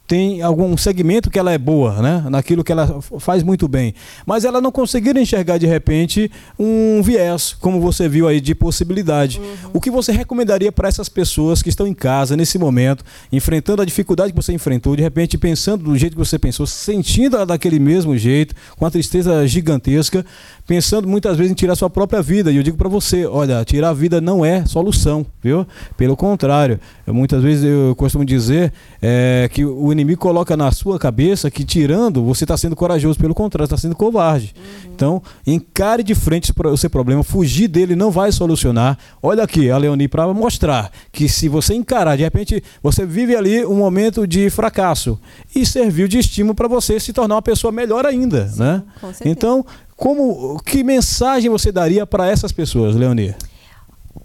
tem 0.06 0.40
algum 0.40 0.76
segmento 0.76 1.30
que 1.30 1.38
ela 1.38 1.52
é 1.52 1.58
boa, 1.58 2.00
né? 2.00 2.24
Naquilo 2.30 2.62
que 2.62 2.70
ela 2.70 3.00
faz 3.18 3.42
muito 3.42 3.66
bem. 3.66 3.94
Mas 4.24 4.44
ela 4.44 4.60
não 4.60 4.70
conseguiram 4.70 5.20
enxergar 5.20 5.58
de 5.58 5.66
repente 5.66 6.30
um 6.58 7.02
viés, 7.02 7.56
como 7.58 7.80
você 7.80 8.08
viu 8.08 8.28
aí, 8.28 8.40
de 8.40 8.54
possibilidade. 8.54 9.40
Uhum. 9.40 9.70
O 9.74 9.80
que 9.80 9.90
você 9.90 10.12
recomendaria 10.12 10.70
para 10.70 10.88
essas 10.88 11.08
pessoas 11.08 11.60
que 11.60 11.68
estão 11.68 11.86
em 11.86 11.94
casa 11.94 12.36
nesse 12.36 12.56
momento, 12.58 13.04
enfrentando 13.32 13.82
a 13.82 13.84
dificuldade 13.84 14.32
que 14.32 14.36
você 14.36 14.52
enfrentou, 14.52 14.94
de 14.94 15.02
repente 15.02 15.36
pensando 15.36 15.84
do 15.84 15.98
jeito 15.98 16.12
que 16.12 16.18
você 16.18 16.38
pensou, 16.38 16.66
sentindo 16.66 17.44
daquele 17.44 17.80
mesmo 17.80 18.16
jeito, 18.16 18.54
com 18.76 18.86
a 18.86 18.90
tristeza 18.90 19.46
gigantesca, 19.46 20.24
pensando 20.66 21.06
muitas 21.06 21.36
vezes 21.36 21.52
em 21.52 21.54
tirar 21.54 21.76
sua 21.76 21.88
própria 21.88 22.20
vida. 22.20 22.50
E 22.50 22.56
eu 22.56 22.62
digo 22.62 22.76
para 22.76 22.88
você, 22.88 23.24
olha, 23.24 23.64
tirar 23.64 23.90
a 23.90 23.92
vida 23.92 24.20
não 24.20 24.44
é 24.44 24.66
solução, 24.66 25.24
viu? 25.42 25.66
Pelo 25.96 26.16
contrário, 26.16 26.80
eu, 27.06 27.14
muitas 27.14 27.42
vezes 27.42 27.64
eu 27.64 27.94
costumo 27.94 28.24
dizer 28.24 28.72
é, 29.00 29.48
que 29.52 29.64
o 29.64 29.92
inimigo 29.92 30.20
coloca 30.20 30.56
na 30.56 30.70
sua 30.72 30.98
cabeça 30.98 31.50
que 31.50 31.64
tirando 31.64 32.24
você 32.24 32.44
está 32.44 32.56
sendo 32.56 32.74
corajoso, 32.74 33.18
pelo 33.18 33.34
contrário, 33.34 33.64
está 33.64 33.76
sendo 33.76 33.94
covarde. 33.94 34.54
Uhum. 34.56 34.92
Então, 34.94 35.22
encare 35.46 36.02
de 36.02 36.14
frente 36.14 36.52
o 36.56 36.76
seu 36.76 36.90
problema, 36.90 37.22
fugir 37.22 37.68
dele 37.68 37.94
não 37.94 38.10
vai 38.10 38.32
solucionar. 38.32 38.98
Olha 39.22 39.44
aqui, 39.44 39.70
a 39.70 39.78
Leoni, 39.78 40.08
para 40.08 40.26
mostrar 40.34 40.90
que 41.12 41.28
se 41.28 41.48
você 41.48 41.74
encarar, 41.74 42.16
de 42.16 42.22
repente 42.22 42.62
você 42.82 43.06
vive 43.06 43.36
ali 43.36 43.64
um 43.64 43.76
momento 43.76 44.26
de 44.26 44.50
fracasso 44.50 45.18
e 45.54 45.64
serviu 45.64 46.08
de 46.08 46.18
estímulo 46.18 46.54
para 46.54 46.66
você 46.66 46.98
se 46.98 47.12
tornar 47.12 47.36
uma 47.36 47.42
pessoa 47.42 47.70
melhor 47.70 48.04
ainda, 48.04 48.48
Sim, 48.48 48.60
né? 48.60 48.82
Então, 49.24 49.64
como 49.96 50.60
que 50.62 50.84
mensagem 50.84 51.50
você 51.50 51.72
daria 51.72 52.06
para 52.06 52.28
essas 52.28 52.52
pessoas, 52.52 52.94
Leoni? 52.94 53.34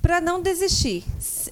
Para 0.01 0.19
não 0.19 0.41
desistir. 0.41 1.03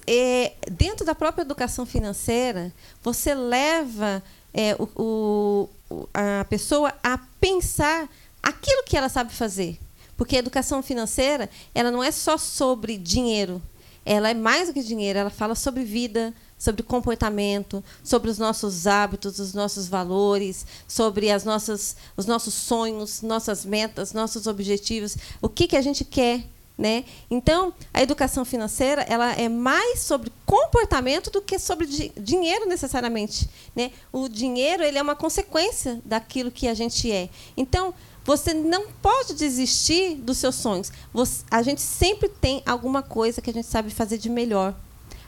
É, 0.06 0.52
dentro 0.70 1.06
da 1.06 1.14
própria 1.14 1.42
educação 1.42 1.86
financeira, 1.86 2.72
você 3.02 3.34
leva 3.34 4.22
é, 4.52 4.76
o, 4.78 5.68
o, 5.88 6.08
a 6.12 6.44
pessoa 6.44 6.92
a 7.02 7.18
pensar 7.40 8.08
aquilo 8.42 8.82
que 8.84 8.96
ela 8.96 9.08
sabe 9.08 9.32
fazer. 9.32 9.78
Porque 10.16 10.36
a 10.36 10.40
educação 10.40 10.82
financeira, 10.82 11.48
ela 11.74 11.90
não 11.90 12.04
é 12.04 12.10
só 12.10 12.36
sobre 12.36 12.98
dinheiro. 12.98 13.62
Ela 14.04 14.30
é 14.30 14.34
mais 14.34 14.68
do 14.68 14.74
que 14.74 14.82
dinheiro, 14.82 15.18
ela 15.18 15.30
fala 15.30 15.54
sobre 15.54 15.82
vida, 15.82 16.34
sobre 16.60 16.82
comportamento, 16.82 17.82
sobre 18.04 18.30
os 18.30 18.36
nossos 18.36 18.86
hábitos, 18.86 19.38
os 19.38 19.54
nossos 19.54 19.88
valores, 19.88 20.66
sobre 20.86 21.30
as 21.30 21.42
nossas, 21.42 21.96
os 22.18 22.26
nossos 22.26 22.52
sonhos, 22.52 23.22
nossas 23.22 23.64
metas, 23.64 24.12
nossos 24.12 24.46
objetivos, 24.46 25.16
o 25.40 25.48
que, 25.48 25.66
que 25.66 25.76
a 25.76 25.80
gente 25.80 26.04
quer. 26.04 26.44
Né? 26.76 27.04
Então, 27.30 27.74
a 27.92 28.02
educação 28.02 28.42
financeira 28.42 29.02
ela 29.02 29.32
é 29.32 29.50
mais 29.50 30.00
sobre 30.00 30.32
comportamento 30.46 31.30
do 31.30 31.42
que 31.42 31.58
sobre 31.58 31.86
di 31.86 32.10
dinheiro 32.16 32.66
necessariamente. 32.66 33.48
Né? 33.76 33.92
O 34.10 34.28
dinheiro 34.28 34.82
ele 34.82 34.96
é 34.96 35.02
uma 35.02 35.16
consequência 35.16 36.00
daquilo 36.06 36.50
que 36.50 36.66
a 36.66 36.72
gente 36.72 37.10
é. 37.12 37.28
Então, 37.54 37.92
você 38.24 38.54
não 38.54 38.88
pode 39.02 39.34
desistir 39.34 40.16
dos 40.16 40.38
seus 40.38 40.54
sonhos. 40.54 40.90
Você, 41.12 41.44
a 41.50 41.62
gente 41.62 41.82
sempre 41.82 42.30
tem 42.30 42.62
alguma 42.64 43.02
coisa 43.02 43.42
que 43.42 43.50
a 43.50 43.52
gente 43.52 43.66
sabe 43.66 43.90
fazer 43.90 44.16
de 44.16 44.30
melhor. 44.30 44.74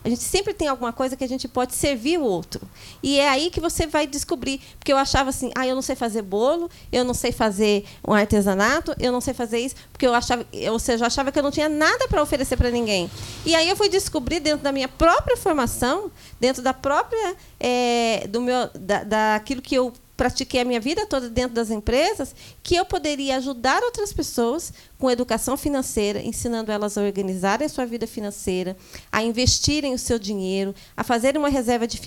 A 0.04 0.08
gente 0.08 0.22
sempre 0.22 0.52
tem 0.52 0.68
alguma 0.68 0.92
coisa 0.92 1.16
que 1.16 1.22
a 1.22 1.28
gente 1.28 1.46
pode 1.46 1.74
servir 1.74 2.18
o 2.18 2.22
outro. 2.22 2.60
E 3.02 3.18
é 3.18 3.28
aí 3.28 3.50
que 3.50 3.60
você 3.60 3.86
vai 3.86 4.06
descobrir. 4.06 4.60
Porque 4.78 4.92
eu 4.92 4.96
achava 4.96 5.30
assim, 5.30 5.50
ah, 5.54 5.66
eu 5.66 5.74
não 5.74 5.82
sei 5.82 5.94
fazer 5.94 6.22
bolo, 6.22 6.68
eu 6.90 7.04
não 7.04 7.14
sei 7.14 7.30
fazer 7.30 7.84
um 8.06 8.12
artesanato, 8.12 8.94
eu 8.98 9.12
não 9.12 9.20
sei 9.20 9.32
fazer 9.32 9.60
isso, 9.60 9.76
porque 9.92 10.06
eu 10.06 10.14
achava, 10.14 10.44
ou 10.70 10.78
seja, 10.78 11.04
eu 11.04 11.06
achava 11.06 11.30
que 11.30 11.38
eu 11.38 11.42
não 11.42 11.50
tinha 11.50 11.68
nada 11.68 12.08
para 12.08 12.22
oferecer 12.22 12.56
para 12.56 12.70
ninguém. 12.70 13.10
E 13.46 13.54
aí 13.54 13.68
eu 13.68 13.76
fui 13.76 13.88
descobrir 13.88 14.40
dentro 14.40 14.62
da 14.62 14.72
minha 14.72 14.88
própria 14.88 15.36
formação, 15.36 16.10
dentro 16.40 16.62
da 16.62 16.74
própria 16.74 17.36
é, 17.60 18.26
do 18.28 18.40
meu, 18.40 18.68
da, 18.74 19.04
daquilo 19.04 19.62
que 19.62 19.74
eu 19.74 19.92
pratiquei 20.22 20.60
a 20.60 20.64
minha 20.64 20.78
vida 20.78 21.04
toda 21.04 21.28
dentro 21.28 21.52
das 21.52 21.68
empresas, 21.68 22.32
que 22.62 22.76
eu 22.76 22.84
poderia 22.84 23.38
ajudar 23.38 23.82
outras 23.82 24.12
pessoas 24.12 24.72
com 24.96 25.10
educação 25.10 25.56
financeira, 25.56 26.22
ensinando 26.22 26.70
elas 26.70 26.96
a 26.96 27.02
organizarem 27.02 27.66
a 27.66 27.68
sua 27.68 27.84
vida 27.84 28.06
financeira, 28.06 28.76
a 29.10 29.20
investirem 29.20 29.92
o 29.92 29.98
seu 29.98 30.20
dinheiro, 30.20 30.72
a 30.96 31.02
fazerem 31.02 31.40
uma 31.40 31.48
reserva 31.48 31.88
de 31.88 32.00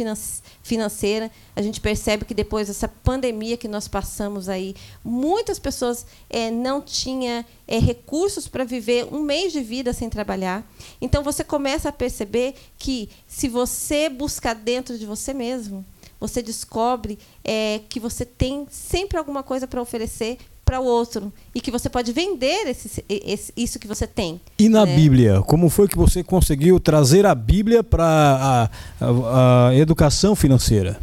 financeira. 0.63 1.29
A 1.57 1.61
gente 1.61 1.81
percebe 1.81 2.23
que 2.23 2.33
depois 2.33 2.69
dessa 2.69 2.87
pandemia 2.87 3.57
que 3.57 3.67
nós 3.67 3.85
passamos 3.85 4.47
aí, 4.47 4.77
muitas 5.03 5.59
pessoas 5.59 6.05
é, 6.29 6.49
não 6.49 6.81
tinham 6.81 7.43
é, 7.67 7.79
recursos 7.79 8.47
para 8.47 8.63
viver 8.63 9.13
um 9.13 9.19
mês 9.19 9.51
de 9.51 9.59
vida 9.59 9.91
sem 9.91 10.09
trabalhar. 10.09 10.65
Então 11.01 11.21
você 11.21 11.43
começa 11.43 11.89
a 11.89 11.91
perceber 11.91 12.55
que 12.77 13.09
se 13.27 13.49
você 13.49 14.07
buscar 14.07 14.55
dentro 14.55 14.97
de 14.97 15.05
você 15.05 15.33
mesmo, 15.33 15.85
você 16.19 16.41
descobre 16.41 17.17
é, 17.43 17.81
que 17.89 17.99
você 17.99 18.25
tem 18.25 18.65
sempre 18.69 19.17
alguma 19.17 19.43
coisa 19.43 19.67
para 19.67 19.81
oferecer 19.81 20.37
para 20.65 20.79
o 20.79 20.83
outro 20.83 21.31
e 21.53 21.61
que 21.61 21.69
você 21.69 21.87
pode 21.87 22.11
vender 22.11 22.67
esse, 22.67 23.05
esse, 23.07 23.53
isso 23.55 23.77
que 23.77 23.87
você 23.87 24.07
tem. 24.07 24.41
E 24.57 24.67
na 24.67 24.85
né? 24.85 24.95
Bíblia, 24.95 25.41
como 25.43 25.69
foi 25.69 25.87
que 25.87 25.95
você 25.95 26.23
conseguiu 26.23 26.79
trazer 26.79 27.25
a 27.25 27.35
Bíblia 27.35 27.83
para 27.83 28.03
a, 28.03 28.63
a, 28.99 29.67
a, 29.69 29.75
educação 29.75 30.35
financeira? 30.35 30.99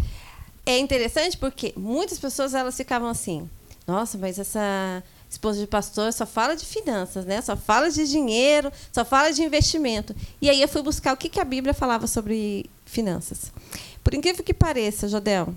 É 0.66 0.78
interessante 0.78 1.38
porque 1.38 1.72
muitas 1.76 2.18
pessoas 2.18 2.54
elas 2.54 2.76
ficavam 2.76 3.08
assim, 3.08 3.48
nossa, 3.86 4.18
mas 4.18 4.38
essa 4.38 5.02
esposa 5.30 5.60
de 5.60 5.66
pastor 5.66 6.12
só 6.12 6.26
fala 6.26 6.54
de 6.54 6.66
finanças, 6.66 7.24
né? 7.24 7.40
Só 7.40 7.56
fala 7.56 7.90
de 7.90 8.06
dinheiro, 8.06 8.70
só 8.92 9.04
fala 9.04 9.32
de 9.32 9.42
investimento. 9.42 10.14
E 10.40 10.50
aí 10.50 10.60
eu 10.60 10.68
fui 10.68 10.82
buscar 10.82 11.14
o 11.14 11.16
que, 11.16 11.28
que 11.28 11.40
a 11.40 11.44
Bíblia 11.44 11.72
falava 11.72 12.06
sobre 12.06 12.68
finanças. 12.84 13.52
Por 14.02 14.14
incrível 14.14 14.44
que 14.44 14.54
pareça, 14.54 15.08
Jodel, 15.08 15.54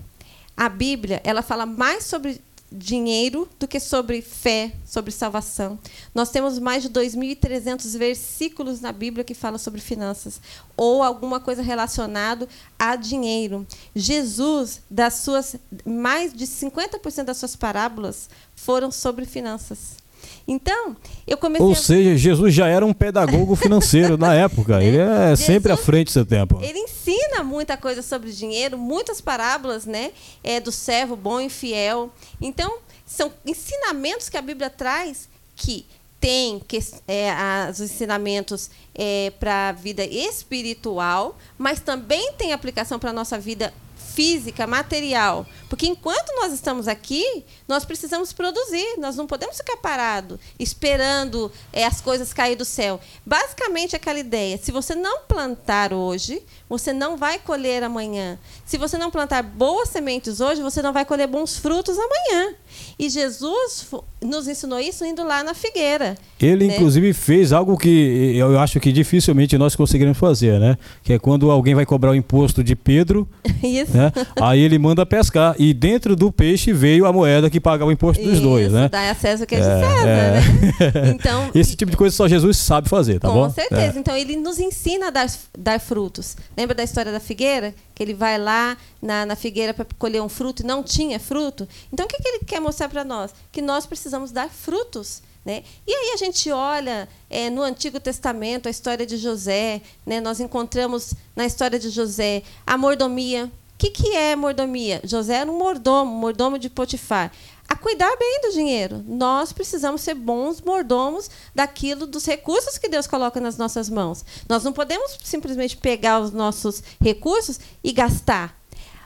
a 0.56 0.68
Bíblia 0.68 1.20
ela 1.24 1.42
fala 1.42 1.66
mais 1.66 2.04
sobre 2.04 2.40
dinheiro 2.70 3.48
do 3.58 3.68
que 3.68 3.78
sobre 3.78 4.20
fé, 4.20 4.72
sobre 4.84 5.12
salvação. 5.12 5.78
Nós 6.14 6.30
temos 6.30 6.58
mais 6.58 6.82
de 6.82 6.90
2.300 6.90 7.96
versículos 7.96 8.80
na 8.80 8.92
Bíblia 8.92 9.24
que 9.24 9.34
falam 9.34 9.58
sobre 9.58 9.80
finanças 9.80 10.40
ou 10.76 11.02
alguma 11.02 11.38
coisa 11.38 11.62
relacionada 11.62 12.48
a 12.78 12.96
dinheiro. 12.96 13.66
Jesus, 13.94 14.80
das 14.90 15.14
suas 15.14 15.56
mais 15.84 16.32
de 16.32 16.46
50% 16.46 17.24
das 17.24 17.36
suas 17.36 17.54
parábolas 17.54 18.28
foram 18.54 18.90
sobre 18.90 19.24
finanças. 19.24 20.05
Então, 20.46 20.96
eu 21.26 21.36
comecei. 21.36 21.66
Ou 21.66 21.74
seja, 21.74 22.16
Jesus 22.16 22.54
já 22.54 22.68
era 22.68 22.84
um 22.84 22.92
pedagogo 22.92 23.54
financeiro 23.56 24.16
na 24.16 24.32
época. 24.36 24.82
Ele 24.82 24.98
é 24.98 25.28
Jesus, 25.30 25.46
sempre 25.46 25.72
à 25.72 25.76
frente 25.76 26.06
do 26.06 26.12
seu 26.12 26.26
tempo. 26.26 26.58
Ele 26.62 26.78
ensina 26.78 27.42
muita 27.42 27.76
coisa 27.76 28.02
sobre 28.02 28.32
dinheiro, 28.32 28.78
muitas 28.78 29.20
parábolas, 29.20 29.86
né? 29.86 30.12
É, 30.42 30.60
do 30.60 30.72
servo 30.72 31.16
bom 31.16 31.40
e 31.40 31.48
fiel. 31.48 32.10
Então, 32.40 32.78
são 33.04 33.32
ensinamentos 33.44 34.28
que 34.28 34.36
a 34.36 34.42
Bíblia 34.42 34.70
traz 34.70 35.28
que 35.54 35.86
tem 36.20 36.60
que, 36.66 36.78
é, 37.06 37.30
os 37.70 37.80
ensinamentos 37.80 38.70
é, 38.94 39.32
para 39.38 39.68
a 39.68 39.72
vida 39.72 40.04
espiritual, 40.04 41.36
mas 41.58 41.80
também 41.80 42.32
tem 42.32 42.52
aplicação 42.52 42.98
para 42.98 43.10
a 43.10 43.12
nossa 43.12 43.38
vida 43.38 43.72
física, 44.16 44.66
material. 44.66 45.46
Porque 45.68 45.86
enquanto 45.86 46.34
nós 46.36 46.52
estamos 46.52 46.86
aqui, 46.86 47.44
nós 47.66 47.84
precisamos 47.84 48.32
produzir, 48.32 48.96
nós 48.98 49.16
não 49.16 49.26
podemos 49.26 49.56
ficar 49.56 49.76
parados, 49.76 50.38
esperando 50.58 51.50
é, 51.72 51.84
as 51.84 52.00
coisas 52.00 52.32
cair 52.32 52.56
do 52.56 52.64
céu. 52.64 53.00
Basicamente, 53.24 53.96
aquela 53.96 54.18
ideia: 54.18 54.58
se 54.58 54.70
você 54.70 54.94
não 54.94 55.20
plantar 55.22 55.92
hoje, 55.92 56.42
você 56.68 56.92
não 56.92 57.16
vai 57.16 57.38
colher 57.38 57.82
amanhã. 57.82 58.38
Se 58.64 58.78
você 58.78 58.96
não 58.98 59.10
plantar 59.10 59.42
boas 59.42 59.88
sementes 59.88 60.40
hoje, 60.40 60.62
você 60.62 60.82
não 60.82 60.92
vai 60.92 61.04
colher 61.04 61.26
bons 61.26 61.56
frutos 61.56 61.96
amanhã. 61.98 62.54
E 62.98 63.08
Jesus 63.08 63.88
nos 64.22 64.48
ensinou 64.48 64.78
isso 64.78 65.04
indo 65.04 65.24
lá 65.24 65.42
na 65.42 65.54
figueira. 65.54 66.16
Ele, 66.40 66.66
né? 66.66 66.76
inclusive, 66.76 67.12
fez 67.12 67.52
algo 67.52 67.76
que 67.76 68.36
eu 68.36 68.58
acho 68.58 68.80
que 68.80 68.92
dificilmente 68.92 69.56
nós 69.56 69.74
conseguiremos 69.76 70.18
fazer, 70.18 70.58
né? 70.58 70.76
Que 71.02 71.14
é 71.14 71.18
quando 71.18 71.50
alguém 71.50 71.74
vai 71.74 71.86
cobrar 71.86 72.10
o 72.10 72.14
imposto 72.14 72.62
de 72.62 72.74
Pedro, 72.74 73.28
né? 73.92 74.12
Aí 74.40 74.60
ele 74.60 74.78
manda 74.78 75.06
pescar 75.06 75.55
e 75.58 75.72
dentro 75.74 76.14
do 76.16 76.30
peixe 76.32 76.72
veio 76.72 77.06
a 77.06 77.12
moeda 77.12 77.48
que 77.50 77.60
pagava 77.60 77.88
o 77.88 77.92
imposto 77.92 78.22
dos 78.22 78.40
dois, 78.40 78.72
né? 78.72 78.88
Dá 78.88 79.10
a 79.10 79.14
César 79.14 79.44
o 79.44 79.46
que 79.46 79.54
é 79.54 79.60
de 79.60 79.66
É, 79.66 79.80
César, 79.80 80.08
é. 80.08 80.30
né? 80.32 81.10
Então, 81.14 81.50
Esse 81.54 81.74
tipo 81.76 81.90
de 81.90 81.96
coisa 81.96 82.14
só 82.14 82.28
Jesus 82.28 82.56
sabe 82.58 82.88
fazer, 82.88 83.18
tá 83.20 83.28
com 83.28 83.34
bom? 83.34 83.50
certeza. 83.50 83.96
É. 83.96 84.00
Então 84.00 84.16
ele 84.16 84.36
nos 84.36 84.58
ensina 84.58 85.08
a 85.08 85.10
dar, 85.10 85.30
dar 85.58 85.80
frutos. 85.80 86.36
Lembra 86.56 86.74
da 86.74 86.82
história 86.82 87.10
da 87.12 87.20
figueira? 87.20 87.74
Que 87.94 88.02
ele 88.02 88.14
vai 88.14 88.38
lá 88.38 88.76
na, 89.00 89.24
na 89.24 89.36
figueira 89.36 89.72
para 89.72 89.86
colher 89.98 90.20
um 90.22 90.28
fruto 90.28 90.62
e 90.62 90.66
não 90.66 90.82
tinha 90.82 91.18
fruto. 91.18 91.66
Então 91.92 92.06
o 92.06 92.08
que, 92.08 92.18
que 92.22 92.28
ele 92.28 92.38
quer 92.46 92.60
mostrar 92.60 92.88
para 92.88 93.04
nós? 93.04 93.32
Que 93.50 93.62
nós 93.62 93.86
precisamos 93.86 94.30
dar 94.32 94.48
frutos. 94.48 95.22
Né? 95.44 95.62
E 95.86 95.92
aí 95.92 96.12
a 96.12 96.16
gente 96.16 96.50
olha 96.50 97.08
é, 97.30 97.48
no 97.48 97.62
Antigo 97.62 98.00
Testamento 98.00 98.66
a 98.66 98.70
história 98.70 99.06
de 99.06 99.16
José, 99.16 99.80
né? 100.04 100.20
nós 100.20 100.40
encontramos 100.40 101.14
na 101.36 101.46
história 101.46 101.78
de 101.78 101.88
José 101.88 102.42
a 102.66 102.76
mordomia. 102.76 103.48
O 103.76 103.78
que, 103.78 103.90
que 103.90 104.16
é 104.16 104.34
mordomia? 104.34 105.00
José 105.04 105.34
era 105.34 105.50
um 105.50 105.58
mordomo, 105.58 106.10
mordomo 106.10 106.58
de 106.58 106.70
Potifar. 106.70 107.30
A 107.68 107.76
cuidar 107.76 108.16
bem 108.16 108.40
do 108.42 108.52
dinheiro. 108.52 109.04
Nós 109.06 109.52
precisamos 109.52 110.00
ser 110.00 110.14
bons 110.14 110.62
mordomos 110.62 111.28
daquilo, 111.54 112.06
dos 112.06 112.24
recursos 112.24 112.78
que 112.78 112.88
Deus 112.88 113.06
coloca 113.06 113.38
nas 113.40 113.58
nossas 113.58 113.90
mãos. 113.90 114.24
Nós 114.48 114.64
não 114.64 114.72
podemos 114.72 115.18
simplesmente 115.22 115.76
pegar 115.76 116.20
os 116.20 116.30
nossos 116.30 116.82
recursos 117.00 117.58
e 117.84 117.92
gastar. 117.92 118.56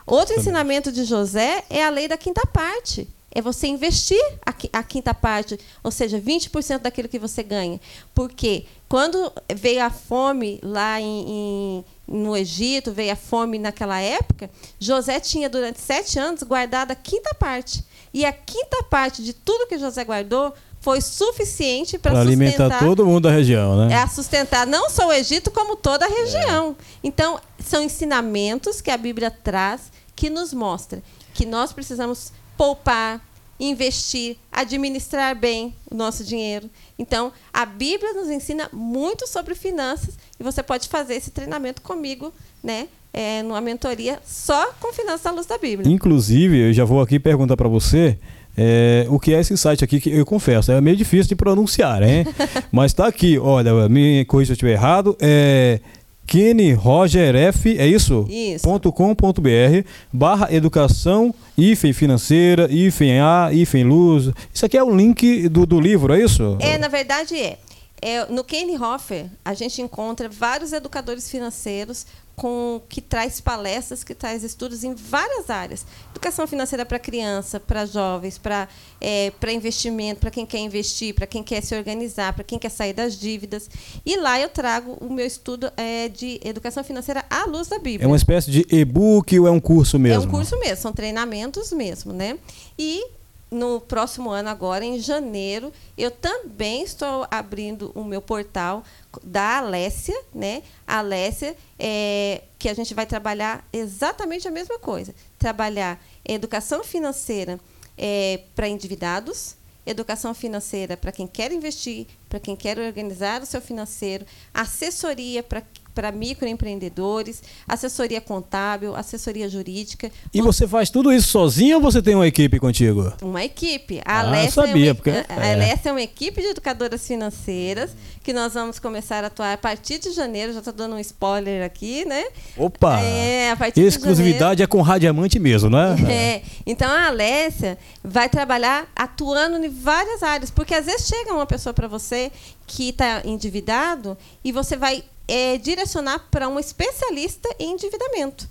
Outro 0.05 0.39
ensinamento 0.39 0.91
de 0.91 1.03
José 1.03 1.63
é 1.69 1.83
a 1.83 1.89
lei 1.89 2.07
da 2.07 2.17
quinta 2.17 2.45
parte. 2.47 3.07
É 3.33 3.41
você 3.41 3.65
investir 3.67 4.21
a, 4.45 4.51
qui- 4.53 4.69
a 4.73 4.83
quinta 4.83 5.13
parte, 5.13 5.57
ou 5.83 5.89
seja, 5.89 6.19
20% 6.19 6.79
daquilo 6.79 7.07
que 7.07 7.17
você 7.19 7.41
ganha. 7.41 7.79
Porque 8.13 8.65
quando 8.89 9.31
veio 9.55 9.81
a 9.83 9.89
fome 9.89 10.59
lá 10.61 10.99
em, 10.99 11.29
em- 11.29 11.85
no 12.07 12.35
Egito, 12.35 12.91
veio 12.91 13.13
a 13.13 13.15
fome 13.15 13.57
naquela 13.57 13.99
época, 13.99 14.49
José 14.79 15.19
tinha 15.19 15.49
durante 15.49 15.79
sete 15.79 16.19
anos 16.19 16.43
guardado 16.43 16.91
a 16.91 16.95
quinta 16.95 17.33
parte. 17.33 17.83
E 18.13 18.25
a 18.25 18.33
quinta 18.33 18.83
parte 18.83 19.23
de 19.23 19.31
tudo 19.33 19.67
que 19.67 19.77
José 19.77 20.03
guardou 20.03 20.53
foi 20.81 20.99
suficiente 20.99 21.97
para 21.97 22.19
alimentar 22.19 22.79
todo 22.79 23.05
mundo 23.05 23.21
da 23.21 23.31
região, 23.31 23.87
né? 23.87 23.93
é 23.93 24.07
sustentar 24.07 24.65
não 24.65 24.89
só 24.89 25.07
o 25.07 25.13
Egito, 25.13 25.51
como 25.51 25.75
toda 25.75 26.05
a 26.05 26.09
região. 26.09 26.75
Então, 27.03 27.39
são 27.59 27.83
ensinamentos 27.83 28.81
que 28.81 28.89
a 28.89 28.97
Bíblia 28.97 29.29
traz 29.29 29.91
que 30.15 30.29
nos 30.29 30.53
mostra 30.53 31.01
que 31.33 31.45
nós 31.45 31.71
precisamos 31.71 32.33
poupar, 32.57 33.21
investir, 33.59 34.37
administrar 34.51 35.35
bem 35.35 35.75
o 35.89 35.95
nosso 35.95 36.23
dinheiro. 36.23 36.69
Então, 36.97 37.31
a 37.53 37.65
Bíblia 37.65 38.13
nos 38.13 38.29
ensina 38.29 38.67
muito 38.73 39.27
sobre 39.27 39.53
finanças 39.53 40.15
e 40.41 40.43
você 40.43 40.63
pode 40.63 40.89
fazer 40.89 41.13
esse 41.13 41.29
treinamento 41.29 41.83
comigo, 41.83 42.33
né? 42.63 42.87
É, 43.13 43.43
numa 43.43 43.61
mentoria 43.61 44.19
só 44.25 44.71
com 44.79 44.91
finanças 44.91 45.25
à 45.25 45.31
luz 45.31 45.45
da 45.45 45.57
Bíblia. 45.57 45.89
Inclusive, 45.89 46.69
eu 46.69 46.73
já 46.73 46.83
vou 46.83 46.99
aqui 47.01 47.19
perguntar 47.19 47.55
para 47.55 47.67
você 47.67 48.17
é, 48.57 49.05
o 49.09 49.19
que 49.19 49.33
é 49.33 49.39
esse 49.39 49.55
site 49.55 49.83
aqui, 49.83 49.99
que 49.99 50.09
eu 50.09 50.25
confesso, 50.25 50.71
é 50.71 50.81
meio 50.81 50.97
difícil 50.97 51.27
de 51.27 51.35
pronunciar, 51.35 52.01
hein? 52.01 52.25
Mas 52.71 52.91
tá 52.91 53.05
aqui, 53.05 53.37
olha, 53.37 53.87
me 53.87 54.25
corrija 54.25 54.47
se 54.47 54.51
eu 54.51 54.55
estiver 54.55 54.71
errado, 54.71 55.15
é 55.21 55.79
Kenny 56.25 56.71
Roger 56.71 57.35
F, 57.35 57.77
é 57.77 57.85
isso? 57.85 58.25
Isso. 58.29 58.65
.com.br 58.91 59.87
barra 60.11 60.47
educação, 60.51 61.35
hífen 61.57 61.93
financeira, 61.93 62.67
hífen 62.71 63.19
A, 63.19 63.49
hífen 63.51 63.83
luz. 63.83 64.31
Isso 64.53 64.65
aqui 64.65 64.77
é 64.77 64.83
o 64.83 64.95
link 64.95 65.49
do, 65.49 65.65
do 65.65 65.79
livro, 65.79 66.13
é 66.13 66.23
isso? 66.23 66.57
É, 66.59 66.77
na 66.77 66.87
verdade 66.87 67.37
é. 67.37 67.57
É, 68.01 68.25
no 68.25 68.43
Kane 68.43 68.77
Hoffer, 68.77 69.29
a 69.45 69.53
gente 69.53 69.81
encontra 69.81 70.27
vários 70.27 70.73
educadores 70.73 71.29
financeiros 71.29 72.07
com 72.35 72.81
que 72.89 72.99
traz 73.01 73.39
palestras, 73.39 74.03
que 74.03 74.15
traz 74.15 74.43
estudos 74.43 74.83
em 74.83 74.95
várias 74.95 75.51
áreas. 75.51 75.85
Educação 76.09 76.47
financeira 76.47 76.83
para 76.83 76.97
criança, 76.97 77.59
para 77.59 77.85
jovens, 77.85 78.39
para 78.39 78.67
é, 78.99 79.31
para 79.39 79.51
investimento, 79.51 80.21
para 80.21 80.31
quem 80.31 80.43
quer 80.43 80.57
investir, 80.57 81.13
para 81.13 81.27
quem 81.27 81.43
quer 81.43 81.61
se 81.61 81.75
organizar, 81.75 82.33
para 82.33 82.43
quem 82.43 82.57
quer 82.57 82.69
sair 82.69 82.93
das 82.93 83.19
dívidas. 83.19 83.69
E 84.03 84.17
lá 84.17 84.39
eu 84.39 84.49
trago 84.49 84.97
o 84.99 85.13
meu 85.13 85.25
estudo 85.25 85.71
é, 85.77 86.09
de 86.09 86.39
educação 86.43 86.83
financeira 86.83 87.23
à 87.29 87.45
luz 87.45 87.67
da 87.67 87.77
Bíblia. 87.77 88.05
É 88.05 88.07
uma 88.07 88.17
espécie 88.17 88.49
de 88.49 88.65
e-book 88.71 89.39
ou 89.39 89.45
é 89.45 89.51
um 89.51 89.59
curso 89.59 89.99
mesmo? 89.99 90.23
É 90.23 90.27
um 90.27 90.31
curso 90.31 90.57
mesmo, 90.57 90.77
são 90.77 90.93
treinamentos 90.93 91.71
mesmo, 91.71 92.11
né? 92.11 92.39
E 92.79 93.05
no 93.51 93.81
próximo 93.81 94.29
ano, 94.29 94.47
agora, 94.47 94.85
em 94.85 94.97
janeiro, 94.97 95.73
eu 95.97 96.09
também 96.09 96.83
estou 96.83 97.27
abrindo 97.29 97.91
o 97.93 98.01
meu 98.01 98.21
portal 98.21 98.81
da 99.21 99.57
Alessia, 99.57 100.17
né? 100.33 100.63
Alessia, 100.87 101.57
é, 101.77 102.43
que 102.57 102.69
a 102.69 102.73
gente 102.73 102.93
vai 102.93 103.05
trabalhar 103.05 103.67
exatamente 103.73 104.47
a 104.47 104.51
mesma 104.51 104.79
coisa. 104.79 105.13
Trabalhar 105.37 106.01
educação 106.23 106.81
financeira 106.81 107.59
é, 107.97 108.39
para 108.55 108.69
endividados, 108.69 109.57
educação 109.85 110.33
financeira 110.33 110.95
para 110.95 111.11
quem 111.11 111.27
quer 111.27 111.51
investir, 111.51 112.07
para 112.29 112.39
quem 112.39 112.55
quer 112.55 112.79
organizar 112.79 113.41
o 113.41 113.45
seu 113.45 113.61
financeiro, 113.61 114.25
assessoria 114.53 115.43
para 115.43 115.61
para 115.93 116.11
microempreendedores, 116.11 117.41
assessoria 117.67 118.21
contábil, 118.21 118.95
assessoria 118.95 119.49
jurídica. 119.49 120.11
E 120.33 120.41
você 120.41 120.67
faz 120.67 120.89
tudo 120.89 121.11
isso 121.11 121.27
sozinho 121.29 121.77
ou 121.77 121.81
você 121.81 122.01
tem 122.01 122.15
uma 122.15 122.27
equipe 122.27 122.59
contigo? 122.59 123.13
Uma 123.21 123.43
equipe. 123.43 124.01
Ah, 124.05 124.19
A 124.21 124.27
Alessia, 124.27 124.51
sabia, 124.51 124.85
é 124.85 124.89
uma, 124.89 124.95
porque- 124.95 125.09
a 125.09 125.45
é. 125.45 125.53
Alessia 125.53 125.89
é 125.89 125.91
uma 125.91 126.01
equipe 126.01 126.41
de 126.41 126.47
educadoras 126.47 127.05
financeiras 127.05 127.95
que 128.23 128.33
nós 128.33 128.53
vamos 128.53 128.79
começar 128.79 129.23
a 129.23 129.27
atuar 129.27 129.53
a 129.53 129.57
partir 129.57 129.99
de 129.99 130.11
janeiro. 130.11 130.53
Já 130.53 130.59
estou 130.59 130.73
dando 130.73 130.95
um 130.95 130.99
spoiler 130.99 131.65
aqui, 131.65 132.05
né? 132.05 132.25
Opa! 132.57 132.99
É, 133.01 133.51
a 133.51 133.55
partir 133.55 133.81
de 133.81 133.87
Exclusividade 133.87 134.61
é 134.63 134.67
com 134.67 134.81
radiamante 134.81 135.39
mesmo, 135.39 135.69
né? 135.69 135.95
É. 136.11 136.41
Então 136.65 136.89
a 136.89 137.07
Alessia 137.07 137.77
vai 138.03 138.29
trabalhar 138.29 138.87
atuando 138.95 139.63
em 139.65 139.69
várias 139.69 140.21
áreas, 140.23 140.49
porque 140.51 140.73
às 140.73 140.85
vezes 140.85 141.07
chega 141.07 141.33
uma 141.33 141.45
pessoa 141.45 141.73
para 141.73 141.87
você 141.87 142.31
que 142.67 142.89
está 142.89 143.21
endividado 143.25 144.17
e 144.43 144.51
você 144.51 144.77
vai 144.77 145.03
é, 145.31 145.57
direcionar 145.57 146.27
para 146.29 146.49
um 146.49 146.59
especialista 146.59 147.47
em 147.57 147.71
endividamento. 147.71 148.49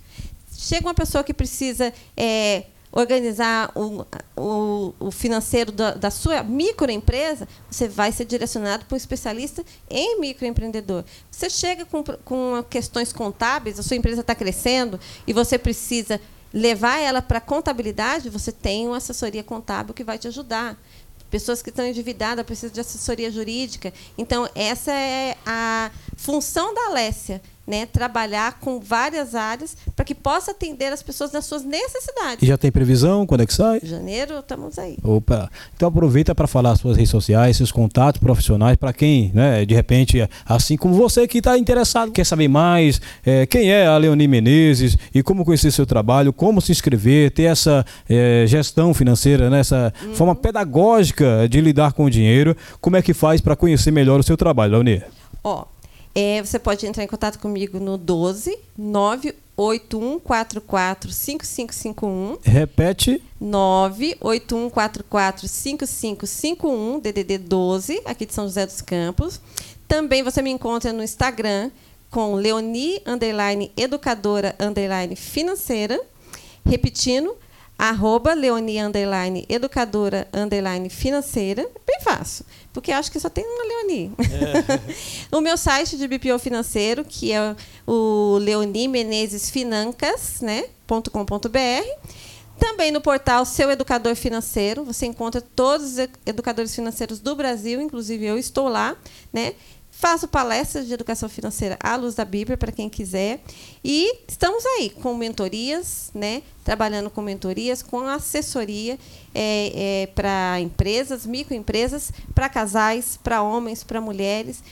Chega 0.51 0.87
uma 0.87 0.95
pessoa 0.95 1.23
que 1.23 1.31
precisa 1.31 1.93
é, 2.17 2.63
organizar 2.91 3.71
o, 3.75 4.03
o, 4.35 4.93
o 4.99 5.11
financeiro 5.11 5.71
da, 5.71 5.93
da 5.93 6.09
sua 6.09 6.41
microempresa, 6.41 7.47
você 7.69 7.87
vai 7.87 8.11
ser 8.11 8.25
direcionado 8.25 8.85
para 8.85 8.95
um 8.95 8.97
especialista 8.97 9.63
em 9.87 10.19
microempreendedor. 10.19 11.03
Você 11.29 11.51
chega 11.51 11.85
com, 11.85 12.03
com 12.03 12.65
questões 12.67 13.13
contábeis, 13.13 13.77
a 13.77 13.83
sua 13.83 13.95
empresa 13.95 14.21
está 14.21 14.33
crescendo 14.33 14.99
e 15.27 15.33
você 15.33 15.59
precisa 15.59 16.19
levar 16.51 16.97
ela 16.97 17.21
para 17.21 17.37
a 17.37 17.41
contabilidade, 17.41 18.27
você 18.27 18.51
tem 18.51 18.87
uma 18.87 18.97
assessoria 18.97 19.43
contábil 19.43 19.93
que 19.93 20.03
vai 20.03 20.17
te 20.17 20.27
ajudar. 20.27 20.75
Pessoas 21.31 21.61
que 21.61 21.69
estão 21.69 21.87
endividadas 21.87 22.45
precisam 22.45 22.73
de 22.73 22.81
assessoria 22.81 23.31
jurídica. 23.31 23.93
Então, 24.17 24.47
essa 24.53 24.91
é 24.91 25.37
a 25.45 25.89
função 26.17 26.73
da 26.73 26.87
Alessia, 26.87 27.41
né? 27.67 27.85
trabalhar 27.85 28.59
com 28.59 28.79
várias 28.79 29.35
áreas 29.35 29.77
para 29.95 30.03
que 30.03 30.15
possa 30.15 30.51
atender 30.51 30.91
as 30.91 31.03
pessoas 31.03 31.31
nas 31.31 31.45
suas 31.45 31.63
necessidades. 31.63 32.41
E 32.41 32.45
já 32.45 32.57
tem 32.57 32.71
previsão? 32.71 33.25
Quando 33.25 33.41
é 33.41 33.45
que 33.45 33.53
sai? 33.53 33.79
Em 33.83 33.87
janeiro, 33.87 34.39
estamos 34.39 34.77
aí. 34.77 34.97
Opa! 35.03 35.49
Então 35.75 35.87
aproveita 35.87 36.33
para 36.33 36.47
falar 36.47 36.75
suas 36.75 36.97
redes 36.97 37.11
sociais, 37.11 37.57
seus 37.57 37.71
contatos 37.71 38.19
profissionais, 38.19 38.77
para 38.77 38.91
quem, 38.93 39.31
né, 39.33 39.65
de 39.65 39.73
repente, 39.73 40.27
assim 40.45 40.75
como 40.75 40.95
você 40.95 41.27
que 41.27 41.37
está 41.37 41.57
interessado, 41.57 42.11
quer 42.11 42.25
saber 42.25 42.47
mais, 42.47 42.99
é, 43.25 43.45
quem 43.45 43.71
é 43.71 43.85
a 43.87 43.97
Leonie 43.97 44.27
Menezes 44.27 44.97
e 45.13 45.21
como 45.23 45.45
conhecer 45.45 45.71
seu 45.71 45.85
trabalho, 45.85 46.33
como 46.33 46.61
se 46.61 46.71
inscrever, 46.71 47.31
ter 47.31 47.43
essa 47.43 47.85
é, 48.09 48.45
gestão 48.47 48.93
financeira, 48.93 49.49
né, 49.49 49.59
essa 49.59 49.93
forma 50.13 50.35
pedagógica 50.35 51.47
de 51.49 51.61
lidar 51.61 51.93
com 51.93 52.05
o 52.05 52.09
dinheiro, 52.09 52.55
como 52.79 52.97
é 52.97 53.01
que 53.01 53.13
faz 53.13 53.39
para 53.39 53.55
conhecer 53.55 53.91
melhor 53.91 54.19
o 54.19 54.23
seu 54.23 54.35
trabalho, 54.35 54.73
Leonie? 54.73 55.03
Ó, 55.43 55.65
é, 56.13 56.43
você 56.43 56.59
pode 56.59 56.85
entrar 56.85 57.03
em 57.03 57.07
contato 57.07 57.39
comigo 57.39 57.79
no 57.79 57.97
12 57.97 58.55
98144 58.77 61.11
5551 61.11 62.37
Repete. 62.43 63.23
98144 63.39 65.47
5551 65.47 66.99
DDD 66.99 67.37
12, 67.37 68.01
aqui 68.05 68.25
de 68.25 68.33
São 68.33 68.43
José 68.45 68.65
dos 68.65 68.81
Campos. 68.81 69.39
Também 69.87 70.23
você 70.23 70.41
me 70.41 70.49
encontra 70.49 70.91
no 70.91 71.03
Instagram 71.03 71.69
com 72.09 72.33
Leoni 72.35 73.01
underline 73.05 73.71
educadora 73.77 74.55
underline 74.59 75.15
financeira. 75.15 76.01
Repetindo, 76.65 77.35
arroba 77.81 78.35
Leoni 78.35 78.79
underline 78.79 79.43
educadora 79.49 80.27
underline 80.31 80.87
financeira. 80.87 81.67
Bem 81.83 81.99
fácil, 82.01 82.45
porque 82.71 82.91
acho 82.91 83.11
que 83.11 83.19
só 83.19 83.27
tem 83.27 83.43
uma 83.43 83.63
Leoni. 83.63 84.11
o 85.33 85.41
meu 85.41 85.57
site 85.57 85.97
de 85.97 86.07
BPO 86.07 86.37
financeiro, 86.37 87.03
que 87.03 87.31
é 87.31 87.55
o 87.87 88.37
Leoni 88.39 88.87
Menezes 88.87 89.49
Financas, 89.49 90.41
né? 90.41 90.65
.com.br. 90.87 92.11
Também 92.59 92.91
no 92.91 93.01
portal 93.01 93.43
Seu 93.45 93.71
Educador 93.71 94.15
Financeiro, 94.15 94.83
você 94.83 95.07
encontra 95.07 95.41
todos 95.41 95.93
os 95.93 95.97
educadores 96.23 96.75
financeiros 96.75 97.19
do 97.19 97.35
Brasil, 97.35 97.81
inclusive 97.81 98.23
eu 98.23 98.37
estou 98.37 98.67
lá, 98.67 98.95
né? 99.33 99.55
Faço 100.01 100.27
palestras 100.27 100.87
de 100.87 100.93
educação 100.95 101.29
financeira 101.29 101.77
à 101.79 101.95
luz 101.95 102.15
da 102.15 102.25
Bíblia 102.25 102.57
para 102.57 102.71
quem 102.71 102.89
quiser. 102.89 103.39
E 103.83 104.11
estamos 104.27 104.65
aí 104.65 104.89
com 104.89 105.13
mentorias, 105.13 106.09
né? 106.11 106.41
Trabalhando 106.65 107.07
com 107.11 107.21
mentorias, 107.21 107.83
com 107.83 107.99
assessoria 108.07 108.97
é, 109.31 110.01
é, 110.01 110.07
para 110.07 110.59
empresas, 110.59 111.27
microempresas, 111.27 112.11
para 112.33 112.49
casais, 112.49 113.15
para 113.15 113.43
homens, 113.43 113.83
para 113.83 114.01
mulheres. 114.01 114.63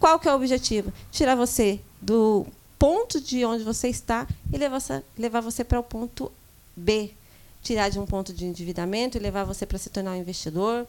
Qual 0.00 0.18
que 0.18 0.26
é 0.26 0.32
o 0.32 0.36
objetivo? 0.36 0.90
Tirar 1.10 1.34
você 1.34 1.78
do 2.00 2.46
ponto 2.78 3.20
de 3.20 3.44
onde 3.44 3.64
você 3.64 3.88
está 3.88 4.26
e 4.50 4.56
levar 4.56 4.80
levar 5.18 5.42
você 5.42 5.62
para 5.62 5.80
o 5.80 5.82
ponto 5.82 6.32
B. 6.74 7.10
Tirar 7.62 7.90
de 7.90 7.98
um 7.98 8.06
ponto 8.06 8.32
de 8.32 8.46
endividamento 8.46 9.18
e 9.18 9.20
levar 9.20 9.44
você 9.44 9.66
para 9.66 9.76
se 9.76 9.90
tornar 9.90 10.12
um 10.12 10.20
investidor, 10.20 10.86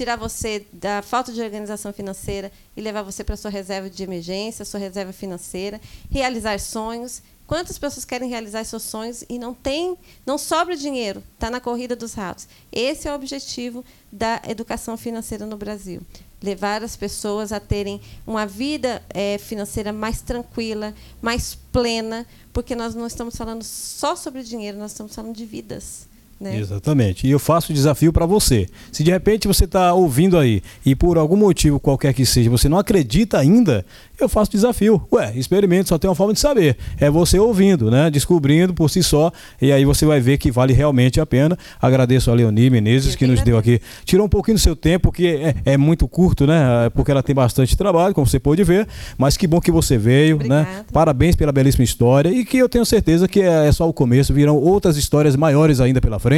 tirar 0.00 0.16
você 0.16 0.64
da 0.72 1.02
falta 1.02 1.30
de 1.30 1.42
organização 1.42 1.92
financeira 1.92 2.50
e 2.74 2.80
levar 2.80 3.02
você 3.02 3.22
para 3.22 3.36
sua 3.36 3.50
reserva 3.50 3.90
de 3.90 4.02
emergência, 4.02 4.64
sua 4.64 4.80
reserva 4.80 5.12
financeira, 5.12 5.78
realizar 6.10 6.58
sonhos. 6.58 7.22
Quantas 7.46 7.76
pessoas 7.76 8.06
querem 8.06 8.30
realizar 8.30 8.64
seus 8.64 8.82
sonhos 8.82 9.22
e 9.28 9.38
não 9.38 9.52
tem, 9.52 9.98
não 10.24 10.38
sobra 10.38 10.74
dinheiro, 10.74 11.22
está 11.34 11.50
na 11.50 11.60
corrida 11.60 11.94
dos 11.94 12.14
ratos. 12.14 12.48
Esse 12.72 13.08
é 13.08 13.12
o 13.12 13.14
objetivo 13.14 13.84
da 14.10 14.40
educação 14.48 14.96
financeira 14.96 15.44
no 15.44 15.58
Brasil. 15.58 16.00
Levar 16.42 16.82
as 16.82 16.96
pessoas 16.96 17.52
a 17.52 17.60
terem 17.60 18.00
uma 18.26 18.46
vida 18.46 19.02
é, 19.10 19.36
financeira 19.36 19.92
mais 19.92 20.22
tranquila, 20.22 20.94
mais 21.20 21.54
plena, 21.70 22.26
porque 22.54 22.74
nós 22.74 22.94
não 22.94 23.06
estamos 23.06 23.36
falando 23.36 23.62
só 23.62 24.16
sobre 24.16 24.42
dinheiro, 24.42 24.78
nós 24.78 24.92
estamos 24.92 25.14
falando 25.14 25.36
de 25.36 25.44
vidas. 25.44 26.08
Né? 26.40 26.56
Exatamente. 26.56 27.26
E 27.26 27.30
eu 27.30 27.38
faço 27.38 27.70
o 27.70 27.74
desafio 27.74 28.12
para 28.12 28.24
você. 28.24 28.66
Se 28.90 29.04
de 29.04 29.10
repente 29.10 29.46
você 29.46 29.64
está 29.64 29.92
ouvindo 29.92 30.38
aí 30.38 30.62
e 30.86 30.94
por 30.96 31.18
algum 31.18 31.36
motivo 31.36 31.78
qualquer 31.78 32.14
que 32.14 32.24
seja, 32.24 32.48
você 32.48 32.66
não 32.66 32.78
acredita 32.78 33.38
ainda, 33.38 33.84
eu 34.18 34.28
faço 34.28 34.50
desafio. 34.50 35.02
Ué, 35.12 35.32
experimente, 35.36 35.88
só 35.88 35.98
tem 35.98 36.08
uma 36.08 36.14
forma 36.14 36.32
de 36.32 36.40
saber. 36.40 36.76
É 36.98 37.10
você 37.10 37.38
ouvindo, 37.38 37.90
né? 37.90 38.10
Descobrindo 38.10 38.72
por 38.72 38.88
si 38.88 39.02
só. 39.02 39.30
E 39.60 39.70
aí 39.70 39.84
você 39.84 40.06
vai 40.06 40.20
ver 40.20 40.38
que 40.38 40.50
vale 40.50 40.72
realmente 40.72 41.20
a 41.20 41.26
pena. 41.26 41.58
Agradeço 41.80 42.30
a 42.30 42.34
Leonie 42.34 42.70
Menezes, 42.70 43.14
que 43.14 43.26
nos 43.26 43.42
deu 43.42 43.58
aqui. 43.58 43.80
Tirou 44.04 44.26
um 44.26 44.28
pouquinho 44.28 44.56
do 44.56 44.60
seu 44.60 44.76
tempo, 44.76 45.08
porque 45.08 45.26
é, 45.26 45.72
é, 45.72 45.76
muito 45.76 46.08
curto, 46.08 46.46
né? 46.46 46.88
Porque 46.94 47.10
ela 47.10 47.22
tem 47.22 47.34
bastante 47.34 47.76
trabalho, 47.76 48.14
como 48.14 48.26
você 48.26 48.38
pôde 48.38 48.64
ver. 48.64 48.86
Mas 49.18 49.36
que 49.36 49.46
bom 49.46 49.60
que 49.60 49.70
você 49.70 49.98
veio, 49.98 50.36
né? 50.36 50.60
Obrigada. 50.60 50.62
né? 50.62 50.84
Parabéns 50.92 51.36
pela 51.36 51.52
belíssima 51.52 51.84
história. 51.84 52.30
E 52.30 52.44
que 52.44 52.56
eu 52.56 52.68
tenho 52.68 52.84
certeza 52.86 53.28
que 53.28 53.40
é, 53.40 53.68
é 53.68 53.72
só 53.72 53.88
o 53.88 53.92
começo. 53.92 54.32
Virão 54.32 54.56
outras 54.56 54.96
histórias 54.96 55.36
maiores 55.36 55.80
ainda 55.80 56.00
pela 56.00 56.18
frente, 56.18 56.29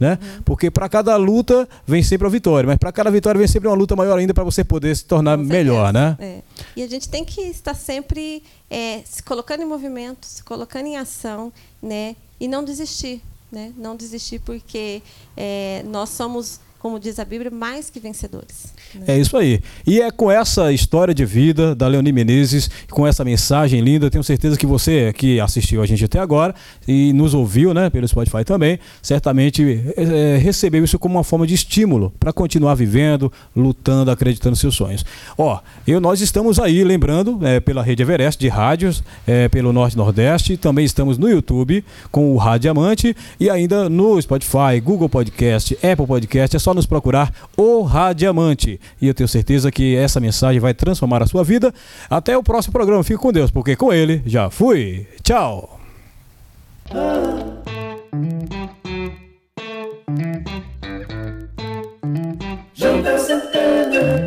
né? 0.00 0.18
Uhum. 0.20 0.42
Porque 0.44 0.70
para 0.70 0.88
cada 0.88 1.16
luta 1.16 1.68
vem 1.86 2.02
sempre 2.02 2.26
a 2.26 2.30
vitória. 2.30 2.66
Mas 2.66 2.78
para 2.78 2.92
cada 2.92 3.10
vitória 3.10 3.38
vem 3.38 3.48
sempre 3.48 3.68
uma 3.68 3.76
luta 3.76 3.96
maior 3.96 4.18
ainda 4.18 4.32
para 4.32 4.44
você 4.44 4.64
poder 4.64 4.96
se 4.96 5.04
tornar 5.04 5.36
melhor, 5.36 5.92
né? 5.92 6.16
É. 6.18 6.42
E 6.76 6.82
a 6.82 6.88
gente 6.88 7.08
tem 7.08 7.24
que 7.24 7.40
estar 7.42 7.74
sempre 7.74 8.42
é, 8.70 9.00
se 9.04 9.22
colocando 9.22 9.62
em 9.62 9.66
movimento, 9.66 10.26
se 10.26 10.42
colocando 10.42 10.86
em 10.86 10.96
ação, 10.96 11.52
né? 11.82 12.16
E 12.38 12.48
não 12.48 12.64
desistir, 12.64 13.22
né? 13.50 13.72
Não 13.76 13.96
desistir 13.96 14.40
porque 14.40 15.02
é, 15.36 15.82
nós 15.86 16.10
somos 16.10 16.60
como 16.80 16.98
diz 16.98 17.18
a 17.18 17.24
Bíblia, 17.26 17.50
mais 17.50 17.90
que 17.90 18.00
vencedores. 18.00 18.72
Né? 18.94 19.04
É 19.08 19.18
isso 19.18 19.36
aí. 19.36 19.60
E 19.86 20.00
é 20.00 20.10
com 20.10 20.30
essa 20.30 20.72
história 20.72 21.12
de 21.12 21.26
vida 21.26 21.74
da 21.74 21.86
Leonie 21.86 22.10
Menezes, 22.10 22.70
com 22.90 23.06
essa 23.06 23.22
mensagem 23.22 23.82
linda, 23.82 24.10
tenho 24.10 24.24
certeza 24.24 24.56
que 24.56 24.66
você 24.66 25.12
que 25.12 25.38
assistiu 25.38 25.82
a 25.82 25.86
gente 25.86 26.02
até 26.02 26.18
agora 26.18 26.54
e 26.88 27.12
nos 27.12 27.34
ouviu, 27.34 27.74
né, 27.74 27.90
pelo 27.90 28.08
Spotify 28.08 28.44
também, 28.44 28.78
certamente 29.02 29.84
é, 29.94 30.38
recebeu 30.38 30.82
isso 30.82 30.98
como 30.98 31.16
uma 31.16 31.24
forma 31.24 31.46
de 31.46 31.52
estímulo 31.52 32.14
para 32.18 32.32
continuar 32.32 32.74
vivendo, 32.74 33.30
lutando, 33.54 34.10
acreditando 34.10 34.52
nos 34.52 34.60
seus 34.60 34.74
sonhos. 34.74 35.04
Ó, 35.36 35.60
eu, 35.86 36.00
nós 36.00 36.22
estamos 36.22 36.58
aí, 36.58 36.82
lembrando, 36.82 37.46
é, 37.46 37.60
pela 37.60 37.82
rede 37.82 38.02
Everest 38.02 38.40
de 38.40 38.48
rádios, 38.48 39.04
é, 39.26 39.50
pelo 39.50 39.70
Norte 39.70 39.98
Nordeste, 39.98 40.56
também 40.56 40.86
estamos 40.86 41.18
no 41.18 41.28
YouTube 41.28 41.84
com 42.10 42.32
o 42.32 42.38
Rádio 42.38 42.70
Amante 42.70 43.14
e 43.38 43.50
ainda 43.50 43.90
no 43.90 44.20
Spotify, 44.20 44.80
Google 44.82 45.10
Podcast, 45.10 45.74
Apple 45.86 46.06
Podcast, 46.06 46.56
é 46.56 46.58
só 46.58 46.69
só 46.70 46.74
nos 46.74 46.86
procurar 46.86 47.32
o 47.56 47.82
Radiamante. 47.82 48.80
E 49.00 49.08
eu 49.08 49.14
tenho 49.14 49.28
certeza 49.28 49.70
que 49.70 49.96
essa 49.96 50.20
mensagem 50.20 50.60
vai 50.60 50.72
transformar 50.72 51.22
a 51.22 51.26
sua 51.26 51.42
vida. 51.42 51.74
Até 52.08 52.36
o 52.36 52.42
próximo 52.42 52.72
programa. 52.72 53.02
Fique 53.02 53.18
com 53.18 53.32
Deus, 53.32 53.50
porque 53.50 53.74
com 53.74 53.92
ele 53.92 54.22
já 54.24 54.48
fui. 54.50 55.06
Tchau. 55.22 55.78
Santana. 63.18 64.19